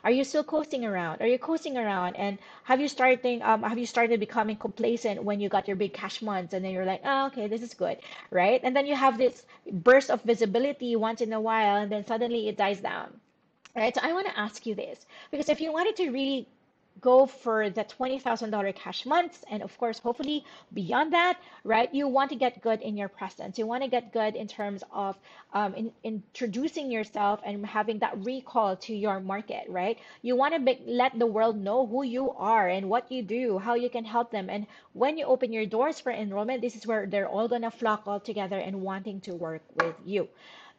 Are 0.03 0.11
you 0.11 0.23
still 0.23 0.43
coasting 0.43 0.85
around? 0.85 1.21
Are 1.21 1.27
you 1.27 1.37
coasting 1.39 1.77
around? 1.77 2.15
And 2.15 2.37
have 2.63 2.79
you 2.81 2.87
starting 2.87 3.41
um 3.41 3.63
have 3.63 3.77
you 3.77 3.85
started 3.85 4.19
becoming 4.19 4.55
complacent 4.57 5.23
when 5.23 5.39
you 5.39 5.49
got 5.49 5.67
your 5.67 5.77
big 5.77 5.93
cash 5.93 6.21
months 6.21 6.53
and 6.53 6.63
then 6.63 6.71
you're 6.73 6.85
like, 6.85 7.01
oh, 7.05 7.27
okay, 7.27 7.47
this 7.47 7.61
is 7.61 7.73
good, 7.73 7.97
right? 8.31 8.61
And 8.63 8.75
then 8.75 8.85
you 8.85 8.95
have 8.95 9.17
this 9.17 9.45
burst 9.71 10.09
of 10.11 10.21
visibility 10.23 10.95
once 10.95 11.21
in 11.21 11.33
a 11.33 11.41
while, 11.41 11.77
and 11.77 11.91
then 11.91 12.05
suddenly 12.05 12.47
it 12.49 12.57
dies 12.57 12.79
down. 12.81 13.19
Right, 13.75 13.95
so 13.95 14.01
I 14.03 14.13
want 14.13 14.27
to 14.27 14.39
ask 14.39 14.65
you 14.67 14.75
this 14.75 15.05
because 15.31 15.49
if 15.49 15.59
you 15.59 15.71
wanted 15.73 15.95
to 15.97 16.09
really 16.11 16.47
go 17.01 17.25
for 17.25 17.69
the 17.69 17.83
$20,000 17.83 18.75
cash 18.75 19.05
months. 19.05 19.43
And 19.49 19.63
of 19.63 19.77
course, 19.77 19.99
hopefully 19.99 20.45
beyond 20.73 21.13
that, 21.13 21.39
right? 21.63 21.93
You 21.93 22.07
want 22.07 22.29
to 22.31 22.35
get 22.35 22.61
good 22.61 22.81
in 22.81 22.97
your 22.97 23.09
presence. 23.09 23.57
You 23.57 23.67
want 23.67 23.83
to 23.83 23.89
get 23.89 24.13
good 24.13 24.35
in 24.35 24.47
terms 24.47 24.83
of 24.91 25.17
um, 25.53 25.73
in, 25.75 25.91
introducing 26.03 26.91
yourself 26.91 27.41
and 27.45 27.65
having 27.65 27.99
that 27.99 28.17
recall 28.23 28.75
to 28.77 28.95
your 28.95 29.19
market, 29.19 29.65
right? 29.67 29.97
You 30.21 30.35
want 30.35 30.53
to 30.55 30.77
let 30.85 31.17
the 31.17 31.25
world 31.27 31.57
know 31.57 31.85
who 31.85 32.03
you 32.03 32.31
are 32.31 32.67
and 32.67 32.89
what 32.89 33.11
you 33.11 33.21
do, 33.23 33.57
how 33.57 33.75
you 33.75 33.89
can 33.89 34.05
help 34.05 34.31
them. 34.31 34.49
And 34.49 34.67
when 34.93 35.17
you 35.17 35.25
open 35.25 35.51
your 35.53 35.65
doors 35.65 35.99
for 35.99 36.11
enrollment, 36.11 36.61
this 36.61 36.75
is 36.75 36.87
where 36.87 37.05
they're 37.05 37.27
all 37.27 37.47
going 37.47 37.63
to 37.63 37.71
flock 37.71 38.03
all 38.07 38.19
together 38.19 38.57
and 38.57 38.81
wanting 38.81 39.21
to 39.21 39.35
work 39.35 39.61
with 39.75 39.95
you. 40.05 40.27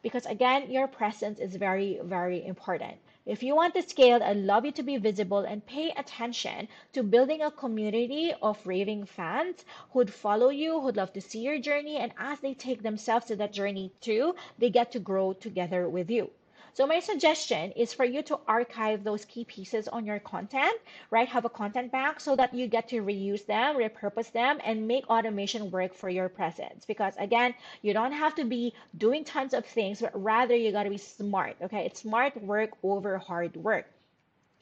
Because 0.01 0.25
again, 0.25 0.69
your 0.69 0.87
presence 0.87 1.39
is 1.39 1.55
very, 1.55 1.99
very 2.03 2.45
important. 2.45 2.97
If 3.25 3.41
you 3.41 3.55
want 3.55 3.73
to 3.73 3.81
scale, 3.81 4.21
I'd 4.21 4.37
love 4.37 4.65
you 4.65 4.71
to 4.73 4.83
be 4.83 4.97
visible 4.97 5.39
and 5.39 5.65
pay 5.65 5.89
attention 5.91 6.67
to 6.93 7.03
building 7.03 7.41
a 7.41 7.49
community 7.49 8.33
of 8.41 8.65
raving 8.67 9.05
fans 9.05 9.65
who'd 9.91 10.13
follow 10.13 10.49
you, 10.49 10.79
who'd 10.79 10.97
love 10.97 11.11
to 11.13 11.21
see 11.21 11.39
your 11.39 11.57
journey, 11.57 11.97
and 11.97 12.13
as 12.17 12.39
they 12.39 12.53
take 12.53 12.83
themselves 12.83 13.25
to 13.25 13.35
that 13.37 13.51
journey 13.51 13.91
too, 13.99 14.35
they 14.59 14.69
get 14.69 14.91
to 14.91 14.99
grow 14.99 15.33
together 15.33 15.89
with 15.89 16.09
you. 16.09 16.29
So 16.75 16.85
my 16.85 16.99
suggestion 16.99 17.71
is 17.71 17.93
for 17.93 18.03
you 18.03 18.21
to 18.23 18.37
archive 18.49 19.05
those 19.05 19.23
key 19.23 19.45
pieces 19.45 19.87
on 19.87 20.05
your 20.05 20.19
content, 20.19 20.77
right? 21.09 21.25
Have 21.25 21.45
a 21.45 21.49
content 21.49 21.89
bank 21.89 22.19
so 22.19 22.35
that 22.35 22.53
you 22.53 22.67
get 22.67 22.89
to 22.89 23.01
reuse 23.01 23.45
them, 23.45 23.77
repurpose 23.77 24.29
them, 24.33 24.59
and 24.61 24.85
make 24.85 25.09
automation 25.09 25.71
work 25.71 25.93
for 25.93 26.09
your 26.09 26.27
presence. 26.27 26.83
Because 26.85 27.13
again, 27.17 27.55
you 27.81 27.93
don't 27.93 28.11
have 28.11 28.35
to 28.35 28.43
be 28.43 28.73
doing 28.97 29.23
tons 29.23 29.53
of 29.53 29.65
things, 29.65 30.01
but 30.01 30.11
rather 30.21 30.53
you 30.53 30.73
got 30.73 30.83
to 30.83 30.89
be 30.89 30.97
smart, 30.97 31.55
okay? 31.61 31.85
It's 31.85 32.01
smart 32.01 32.35
work 32.43 32.71
over 32.83 33.19
hard 33.19 33.55
work. 33.55 33.85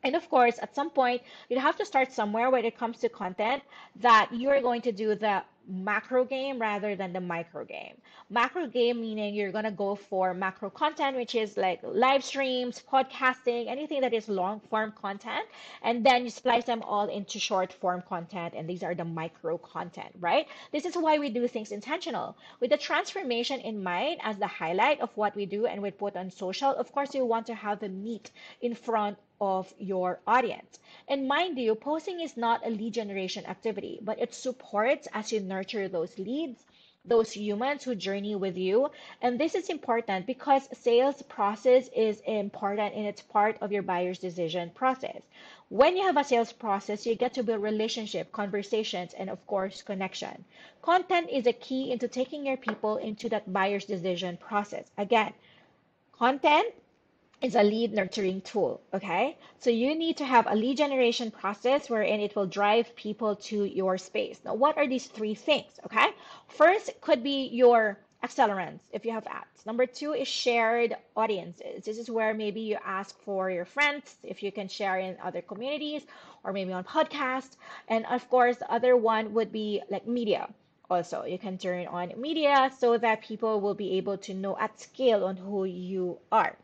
And 0.04 0.16
of 0.16 0.30
course, 0.30 0.60
at 0.62 0.76
some 0.76 0.92
point, 0.92 1.24
you 1.50 1.58
have 1.58 1.78
to 1.78 1.86
start 1.86 2.12
somewhere 2.12 2.52
when 2.52 2.64
it 2.64 2.78
comes 2.78 3.00
to 3.00 3.10
content 3.10 3.64
that 4.02 4.30
you're 4.32 4.62
going 4.62 4.82
to 4.82 4.92
do 4.92 5.16
the 5.16 5.42
macro 5.68 6.26
game 6.26 6.60
rather 6.60 6.96
than 6.96 7.14
the 7.14 7.22
micro 7.22 7.64
game. 7.66 7.96
Macro 8.30 8.68
game 8.68 9.02
meaning 9.02 9.34
you're 9.36 9.52
going 9.52 9.64
to 9.64 9.72
go 9.72 9.96
for 9.96 10.34
macro 10.34 10.70
content, 10.70 11.16
which 11.18 11.36
is 11.36 11.58
like 11.58 11.80
live 11.84 12.24
streams, 12.24 12.82
podcasting, 12.92 13.68
anything 13.68 14.02
that 14.02 14.14
is 14.14 14.28
long 14.28 14.60
form 14.70 14.92
content. 14.92 15.46
And 15.82 16.06
then 16.06 16.24
you 16.24 16.30
splice 16.30 16.66
them 16.66 16.82
all 16.84 17.08
into 17.10 17.40
short 17.40 17.74
form 17.74 18.04
content. 18.08 18.54
And 18.56 18.70
these 18.70 18.84
are 18.84 18.96
the 18.96 19.06
micro 19.06 19.58
content, 19.58 20.10
right? 20.20 20.48
This 20.72 20.86
is 20.86 20.96
why 20.96 21.18
we 21.20 21.30
do 21.30 21.48
things 21.48 21.72
intentional. 21.72 22.38
With 22.60 22.72
the 22.72 22.78
transformation 22.78 23.60
in 23.60 23.84
mind 23.84 24.20
as 24.24 24.38
the 24.38 24.48
highlight 24.48 25.02
of 25.02 25.16
what 25.16 25.36
we 25.36 25.46
do 25.46 25.66
and 25.66 25.82
we 25.82 25.92
put 25.92 26.16
on 26.16 26.32
social, 26.32 26.72
of 26.76 26.92
course, 26.92 27.14
you 27.14 27.26
want 27.26 27.48
to 27.48 27.56
have 27.56 27.80
the 27.80 27.90
meat 27.90 28.32
in 28.62 28.76
front 28.76 29.18
of 29.44 29.74
your 29.78 30.20
audience. 30.26 30.80
And 31.10 31.28
mind 31.28 31.58
you, 31.58 31.76
posting 31.76 32.22
is 32.22 32.38
not 32.38 32.66
a 32.66 32.70
lead 32.70 32.94
generation 32.94 33.46
activity, 33.46 34.00
but 34.02 34.20
it 34.20 34.34
supports 34.34 35.08
as 35.14 35.34
you 35.34 35.42
nurture 35.42 35.90
those 35.90 36.18
leads, 36.18 36.64
those 37.04 37.34
humans 37.34 37.84
who 37.84 37.94
journey 37.94 38.36
with 38.36 38.58
you. 38.58 38.90
And 39.22 39.38
this 39.38 39.56
is 39.56 39.68
important 39.68 40.26
because 40.26 40.70
sales 40.72 41.22
process 41.24 41.90
is 41.94 42.22
important 42.22 42.96
and 42.96 43.06
it's 43.06 43.22
part 43.22 43.58
of 43.60 43.74
your 43.74 43.84
buyer's 43.84 44.20
decision 44.20 44.70
process. 44.70 45.22
When 45.68 45.98
you 45.98 46.04
have 46.04 46.18
a 46.18 46.24
sales 46.24 46.54
process, 46.54 47.06
you 47.06 47.16
get 47.16 47.34
to 47.34 47.44
build 47.44 47.62
relationship, 47.62 48.32
conversations, 48.32 49.14
and 49.14 49.30
of 49.30 49.46
course, 49.48 49.82
connection. 49.82 50.46
Content 50.82 51.30
is 51.30 51.48
a 51.48 51.54
key 51.54 51.92
into 51.92 52.08
taking 52.08 52.46
your 52.46 52.58
people 52.58 52.96
into 52.98 53.28
that 53.30 53.52
buyer's 53.52 53.86
decision 53.86 54.38
process. 54.38 54.90
Again, 54.98 55.34
content 56.14 56.74
is 57.44 57.56
a 57.56 57.62
lead 57.62 57.94
nurturing 57.94 58.40
tool. 58.40 58.82
Okay. 58.94 59.38
So 59.60 59.70
you 59.70 59.96
need 59.96 60.16
to 60.18 60.26
have 60.26 60.48
a 60.48 60.56
lead 60.56 60.78
generation 60.78 61.30
process 61.30 61.90
wherein 61.90 62.22
it 62.22 62.36
will 62.38 62.48
drive 62.48 62.96
people 62.96 63.36
to 63.48 63.66
your 63.66 63.98
space. 63.98 64.40
Now, 64.46 64.54
what 64.54 64.78
are 64.78 64.88
these 64.88 65.08
three 65.08 65.36
things? 65.36 65.74
Okay. 65.86 66.08
First 66.48 66.90
could 67.02 67.22
be 67.22 67.50
your 67.50 68.00
accelerants 68.24 68.80
if 68.94 69.04
you 69.04 69.12
have 69.12 69.28
ads. 69.28 69.66
Number 69.66 69.86
two 69.86 70.14
is 70.14 70.28
shared 70.28 70.96
audiences. 71.18 71.84
This 71.84 71.98
is 71.98 72.10
where 72.10 72.34
maybe 72.34 72.62
you 72.62 72.78
ask 72.86 73.20
for 73.24 73.52
your 73.52 73.66
friends 73.66 74.16
if 74.24 74.42
you 74.42 74.52
can 74.52 74.70
share 74.70 74.98
in 75.00 75.18
other 75.22 75.42
communities 75.42 76.04
or 76.46 76.54
maybe 76.54 76.72
on 76.72 76.86
podcasts. 76.86 77.58
And 77.90 78.06
of 78.06 78.30
course, 78.30 78.56
the 78.56 78.72
other 78.72 78.96
one 78.96 79.34
would 79.34 79.52
be 79.52 79.82
like 79.90 80.08
media 80.08 80.48
also 80.90 81.24
you 81.24 81.40
can 81.40 81.58
turn 81.58 81.88
on 81.88 82.12
media 82.18 82.70
so 82.78 82.98
that 82.98 83.24
people 83.24 83.62
will 83.62 83.74
be 83.74 83.94
able 83.98 84.18
to 84.18 84.34
know 84.34 84.56
at 84.60 84.80
scale 84.80 85.24
on 85.24 85.36
who 85.38 85.64
you 85.64 86.20
are 86.32 86.56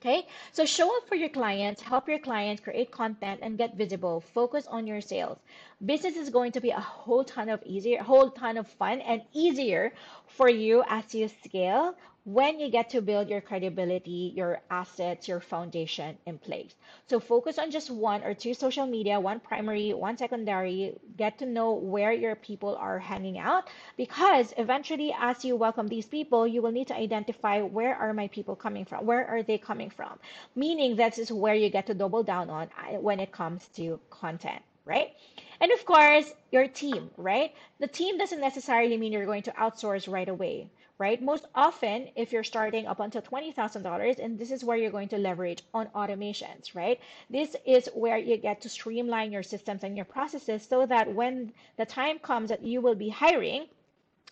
Okay, 0.00 0.26
so 0.52 0.64
show 0.64 0.96
up 0.96 1.06
for 1.06 1.14
your 1.14 1.28
clients, 1.28 1.82
help 1.82 2.08
your 2.08 2.18
clients 2.18 2.62
create 2.62 2.90
content 2.90 3.40
and 3.42 3.58
get 3.58 3.76
visible. 3.76 4.22
Focus 4.22 4.66
on 4.66 4.86
your 4.86 5.02
sales. 5.02 5.36
Business 5.84 6.16
is 6.16 6.30
going 6.30 6.52
to 6.52 6.60
be 6.60 6.70
a 6.70 6.80
whole 6.80 7.22
ton 7.22 7.50
of 7.50 7.62
easier, 7.66 7.98
a 7.98 8.02
whole 8.02 8.30
ton 8.30 8.56
of 8.56 8.66
fun 8.66 9.02
and 9.02 9.20
easier 9.34 9.92
for 10.26 10.48
you 10.48 10.82
as 10.88 11.14
you 11.14 11.28
scale 11.44 11.94
when 12.24 12.60
you 12.60 12.68
get 12.70 12.90
to 12.90 13.00
build 13.00 13.30
your 13.30 13.40
credibility, 13.40 14.32
your 14.36 14.60
assets, 14.70 15.26
your 15.26 15.40
foundation 15.40 16.18
in 16.26 16.36
place. 16.38 16.74
So 17.06 17.18
focus 17.18 17.58
on 17.58 17.70
just 17.70 17.90
one 17.90 18.22
or 18.22 18.34
two 18.34 18.52
social 18.52 18.86
media, 18.86 19.18
one 19.18 19.40
primary, 19.40 19.94
one 19.94 20.18
secondary, 20.18 20.98
get 21.16 21.38
to 21.38 21.46
know 21.46 21.72
where 21.72 22.12
your 22.12 22.34
people 22.34 22.76
are 22.76 22.98
hanging 22.98 23.38
out 23.38 23.68
because 23.96 24.52
eventually 24.58 25.14
as 25.18 25.44
you 25.44 25.56
welcome 25.56 25.88
these 25.88 26.06
people, 26.06 26.46
you 26.46 26.60
will 26.60 26.72
need 26.72 26.88
to 26.88 26.96
identify 26.96 27.62
where 27.62 27.96
are 27.96 28.12
my 28.12 28.28
people 28.28 28.54
coming 28.54 28.84
from? 28.84 29.06
Where 29.06 29.26
are 29.26 29.42
they 29.42 29.56
coming 29.56 29.88
from? 29.88 30.18
Meaning 30.54 30.96
this 30.96 31.18
is 31.18 31.32
where 31.32 31.54
you 31.54 31.70
get 31.70 31.86
to 31.86 31.94
double 31.94 32.22
down 32.22 32.50
on 32.50 32.68
uh, 32.78 32.98
when 32.98 33.18
it 33.18 33.32
comes 33.32 33.66
to 33.76 33.98
content, 34.10 34.62
right? 34.84 35.12
And 35.58 35.72
of 35.72 35.84
course, 35.86 36.32
your 36.52 36.68
team, 36.68 37.10
right? 37.16 37.54
The 37.78 37.88
team 37.88 38.18
doesn't 38.18 38.40
necessarily 38.40 38.98
mean 38.98 39.12
you're 39.12 39.26
going 39.26 39.44
to 39.44 39.52
outsource 39.52 40.10
right 40.10 40.28
away 40.28 40.70
right? 41.00 41.22
Most 41.22 41.46
often, 41.54 42.10
if 42.14 42.30
you're 42.30 42.44
starting 42.44 42.86
up 42.86 43.00
until 43.00 43.22
$20,000, 43.22 44.18
and 44.18 44.38
this 44.38 44.50
is 44.50 44.62
where 44.62 44.76
you're 44.76 44.90
going 44.90 45.08
to 45.08 45.18
leverage 45.18 45.62
on 45.72 45.86
automations, 45.96 46.74
right? 46.74 47.00
This 47.30 47.56
is 47.64 47.88
where 47.94 48.18
you 48.18 48.36
get 48.36 48.60
to 48.60 48.68
streamline 48.68 49.32
your 49.32 49.42
systems 49.42 49.82
and 49.82 49.96
your 49.96 50.04
processes 50.04 50.66
so 50.68 50.84
that 50.84 51.12
when 51.12 51.52
the 51.78 51.86
time 51.86 52.18
comes 52.18 52.50
that 52.50 52.62
you 52.62 52.82
will 52.82 52.94
be 52.94 53.08
hiring, 53.08 53.66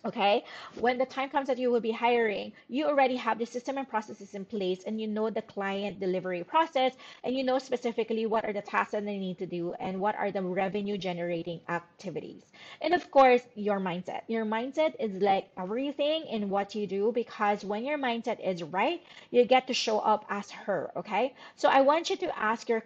okay? 0.05 0.43
When 0.79 0.97
the 0.97 1.05
time 1.05 1.29
comes 1.29 1.47
that 1.47 1.57
you 1.57 1.71
will 1.71 1.79
be 1.81 1.91
hiring 1.91 2.53
you 2.67 2.85
already 2.85 3.15
have 3.17 3.37
the 3.39 3.45
system 3.45 3.77
and 3.77 3.87
processes 3.89 4.33
in 4.33 4.45
place 4.45 4.83
and 4.85 4.99
you 4.99 5.07
know 5.07 5.29
the 5.29 5.41
client 5.41 5.99
delivery 5.99 6.43
process 6.43 6.93
and 7.23 7.35
you 7.35 7.43
know 7.43 7.59
specifically 7.59 8.25
what 8.25 8.45
are 8.45 8.53
the 8.53 8.61
tasks 8.61 8.91
that 8.91 9.05
they 9.05 9.17
need 9.17 9.37
to 9.39 9.45
do 9.45 9.73
and 9.79 9.99
what 9.99 10.15
are 10.15 10.31
the 10.31 10.41
revenue 10.41 10.97
generating 10.97 11.59
activities. 11.69 12.43
And 12.81 12.93
of 12.93 13.09
course 13.11 13.41
your 13.55 13.79
mindset. 13.79 14.21
Your 14.27 14.45
mindset 14.45 14.95
is 14.99 15.21
like 15.21 15.49
everything 15.57 16.25
in 16.27 16.49
what 16.49 16.75
you 16.75 16.87
do 16.87 17.11
because 17.13 17.63
when 17.65 17.85
your 17.85 17.97
mindset 17.97 18.39
is 18.45 18.63
right 18.63 19.01
you 19.31 19.45
get 19.45 19.67
to 19.67 19.73
show 19.73 19.99
up 19.99 20.25
as 20.29 20.49
her 20.51 20.91
okay? 20.97 21.33
So 21.55 21.69
i 21.69 21.81
want 21.81 22.09
you 22.09 22.17
to 22.17 22.39
ask 22.39 22.69
your 22.69 22.83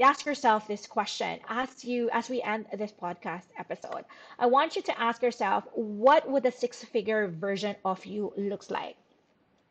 ask 0.00 0.26
yourself 0.26 0.66
this 0.66 0.86
question 0.86 1.40
as 1.48 1.84
you 1.84 2.10
as 2.12 2.28
we 2.28 2.42
end 2.42 2.66
this 2.72 2.92
podcast 2.92 3.46
episode. 3.58 4.04
I 4.38 4.46
want 4.46 4.76
you 4.76 4.82
to 4.82 5.00
ask 5.00 5.22
yourself 5.22 5.64
what 5.74 6.28
would 6.30 6.42
the 6.42 6.52
six 6.52 6.84
figure 6.84 7.28
version 7.28 7.76
of 7.84 8.04
you 8.04 8.32
looks 8.36 8.70
like? 8.70 8.96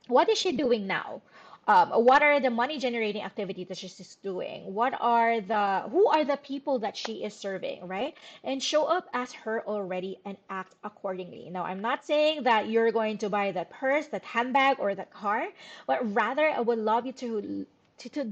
What 0.07 0.29
is 0.29 0.37
she 0.37 0.51
doing 0.51 0.87
now? 0.87 1.21
Um, 1.67 1.89
what 1.89 2.21
are 2.21 2.39
the 2.39 2.51
money 2.51 2.77
generating 2.77 3.23
activities 3.23 3.67
that 3.69 3.77
she's 3.77 4.15
doing? 4.21 4.71
What 4.73 4.93
are 5.01 5.41
the 5.41 5.89
who 5.89 6.07
are 6.07 6.23
the 6.23 6.37
people 6.37 6.77
that 6.79 6.95
she 6.95 7.23
is 7.23 7.33
serving 7.33 7.87
right? 7.87 8.13
And 8.43 8.61
show 8.61 8.85
up 8.85 9.09
as 9.13 9.33
her 9.33 9.63
already 9.67 10.19
and 10.25 10.37
act 10.49 10.75
accordingly. 10.83 11.49
Now 11.49 11.63
i'm 11.63 11.81
not 11.81 12.05
saying 12.05 12.43
that 12.43 12.69
you're 12.69 12.91
going 12.91 13.17
to 13.19 13.29
buy 13.29 13.51
that 13.51 13.71
purse 13.71 14.07
that 14.07 14.23
handbag 14.23 14.77
or 14.79 14.93
that 14.93 15.11
car 15.11 15.47
but 15.87 15.99
rather 16.13 16.47
i 16.47 16.59
would 16.59 16.79
love 16.79 17.05
you 17.05 17.13
to 17.13 17.65
to, 17.97 18.09
to 18.09 18.31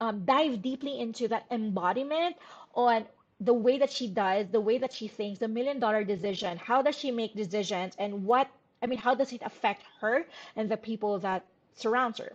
um, 0.00 0.24
dive 0.24 0.62
deeply 0.62 1.00
into 1.00 1.28
that 1.28 1.46
embodiment 1.50 2.36
on 2.74 3.06
the 3.40 3.54
way 3.54 3.78
that 3.78 3.90
she 3.90 4.08
does, 4.08 4.46
the 4.48 4.60
way 4.60 4.78
that 4.78 4.92
she 4.92 5.08
thinks, 5.08 5.38
the 5.38 5.48
million 5.48 5.78
dollar 5.78 6.04
decision. 6.04 6.58
How 6.58 6.82
does 6.82 6.96
she 6.98 7.10
make 7.10 7.34
decisions, 7.34 7.94
and 7.98 8.24
what 8.24 8.48
I 8.82 8.86
mean, 8.86 8.98
how 8.98 9.14
does 9.14 9.32
it 9.32 9.42
affect 9.44 9.82
her 10.00 10.24
and 10.56 10.68
the 10.70 10.76
people 10.76 11.18
that 11.20 11.44
surrounds 11.74 12.18
her? 12.18 12.32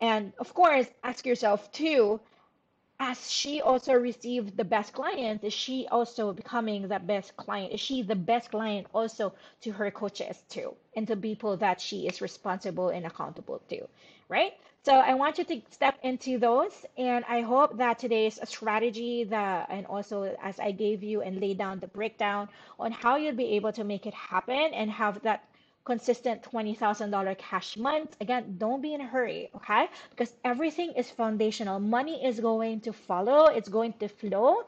And 0.00 0.32
of 0.38 0.54
course, 0.54 0.86
ask 1.02 1.26
yourself 1.26 1.72
too, 1.72 2.20
as 3.00 3.30
she 3.30 3.60
also 3.60 3.94
received 3.94 4.56
the 4.56 4.64
best 4.64 4.92
clients, 4.92 5.44
is 5.44 5.52
she 5.52 5.86
also 5.90 6.32
becoming 6.32 6.88
the 6.88 6.98
best 6.98 7.36
client? 7.36 7.72
Is 7.72 7.80
she 7.80 8.02
the 8.02 8.16
best 8.16 8.50
client 8.50 8.86
also 8.94 9.32
to 9.62 9.72
her 9.72 9.90
coaches 9.90 10.42
too, 10.48 10.74
and 10.96 11.06
to 11.08 11.16
people 11.16 11.56
that 11.58 11.80
she 11.80 12.06
is 12.06 12.20
responsible 12.20 12.88
and 12.88 13.06
accountable 13.06 13.60
to, 13.70 13.86
right? 14.28 14.54
So 14.88 14.94
I 14.94 15.12
want 15.12 15.36
you 15.36 15.44
to 15.44 15.60
step 15.68 15.98
into 16.02 16.38
those, 16.38 16.86
and 16.96 17.22
I 17.28 17.42
hope 17.42 17.76
that 17.76 17.98
today's 17.98 18.40
strategy 18.48 19.22
that, 19.24 19.66
and 19.68 19.84
also 19.84 20.34
as 20.42 20.58
I 20.58 20.70
gave 20.70 21.02
you 21.02 21.20
and 21.20 21.38
laid 21.42 21.58
down 21.58 21.78
the 21.78 21.88
breakdown 21.88 22.48
on 22.80 22.92
how 22.92 23.16
you'll 23.16 23.36
be 23.36 23.48
able 23.56 23.70
to 23.72 23.84
make 23.84 24.06
it 24.06 24.14
happen 24.14 24.72
and 24.72 24.90
have 24.90 25.20
that 25.24 25.44
consistent 25.84 26.42
$20,000 26.42 27.36
cash 27.36 27.76
month. 27.76 28.16
Again, 28.22 28.56
don't 28.56 28.80
be 28.80 28.94
in 28.94 29.02
a 29.02 29.06
hurry, 29.06 29.50
okay? 29.56 29.90
Because 30.08 30.32
everything 30.42 30.92
is 30.92 31.10
foundational. 31.10 31.78
Money 31.78 32.24
is 32.24 32.40
going 32.40 32.80
to 32.80 32.94
follow, 32.94 33.44
it's 33.48 33.68
going 33.68 33.92
to 34.00 34.08
flow, 34.08 34.62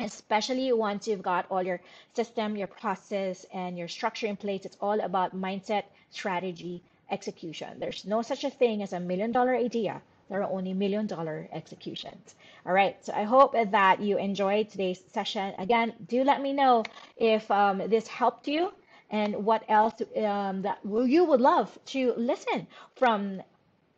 especially 0.00 0.72
once 0.72 1.06
you've 1.06 1.22
got 1.22 1.46
all 1.50 1.62
your 1.62 1.80
system, 2.14 2.56
your 2.56 2.66
process, 2.66 3.46
and 3.54 3.78
your 3.78 3.86
structure 3.86 4.26
in 4.26 4.34
place. 4.34 4.64
It's 4.64 4.76
all 4.80 4.98
about 4.98 5.36
mindset, 5.36 5.84
strategy, 6.10 6.82
execution. 7.10 7.78
There's 7.78 8.04
no 8.04 8.22
such 8.22 8.44
a 8.44 8.50
thing 8.50 8.82
as 8.82 8.92
a 8.92 9.00
million 9.00 9.32
dollar 9.32 9.54
idea. 9.54 10.02
There 10.28 10.42
are 10.42 10.50
only 10.50 10.72
million 10.72 11.06
dollar 11.06 11.48
executions. 11.52 12.34
All 12.64 12.72
right. 12.72 12.96
So 13.04 13.12
I 13.12 13.22
hope 13.22 13.52
that 13.52 14.00
you 14.00 14.18
enjoyed 14.18 14.70
today's 14.70 15.00
session. 15.12 15.54
Again, 15.58 15.94
do 16.08 16.24
let 16.24 16.42
me 16.42 16.52
know 16.52 16.82
if 17.16 17.48
um, 17.50 17.82
this 17.88 18.08
helped 18.08 18.48
you 18.48 18.72
and 19.10 19.44
what 19.44 19.62
else 19.68 19.94
um, 20.16 20.62
that 20.62 20.78
you 20.84 21.24
would 21.24 21.40
love 21.40 21.78
to 21.86 22.12
listen 22.16 22.66
from 22.96 23.40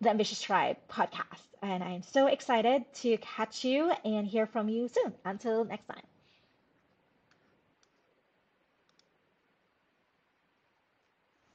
the 0.01 0.11
Ambitious 0.11 0.43
Tribe 0.43 0.77
podcast. 0.91 1.43
And 1.63 1.83
I'm 1.83 2.03
so 2.03 2.27
excited 2.27 2.85
to 3.03 3.17
catch 3.17 3.65
you 3.65 3.91
and 4.05 4.27
hear 4.27 4.47
from 4.47 4.69
you 4.69 4.89
soon. 4.89 5.15
Until 5.25 5.65
next 5.65 5.87
time. 5.87 6.05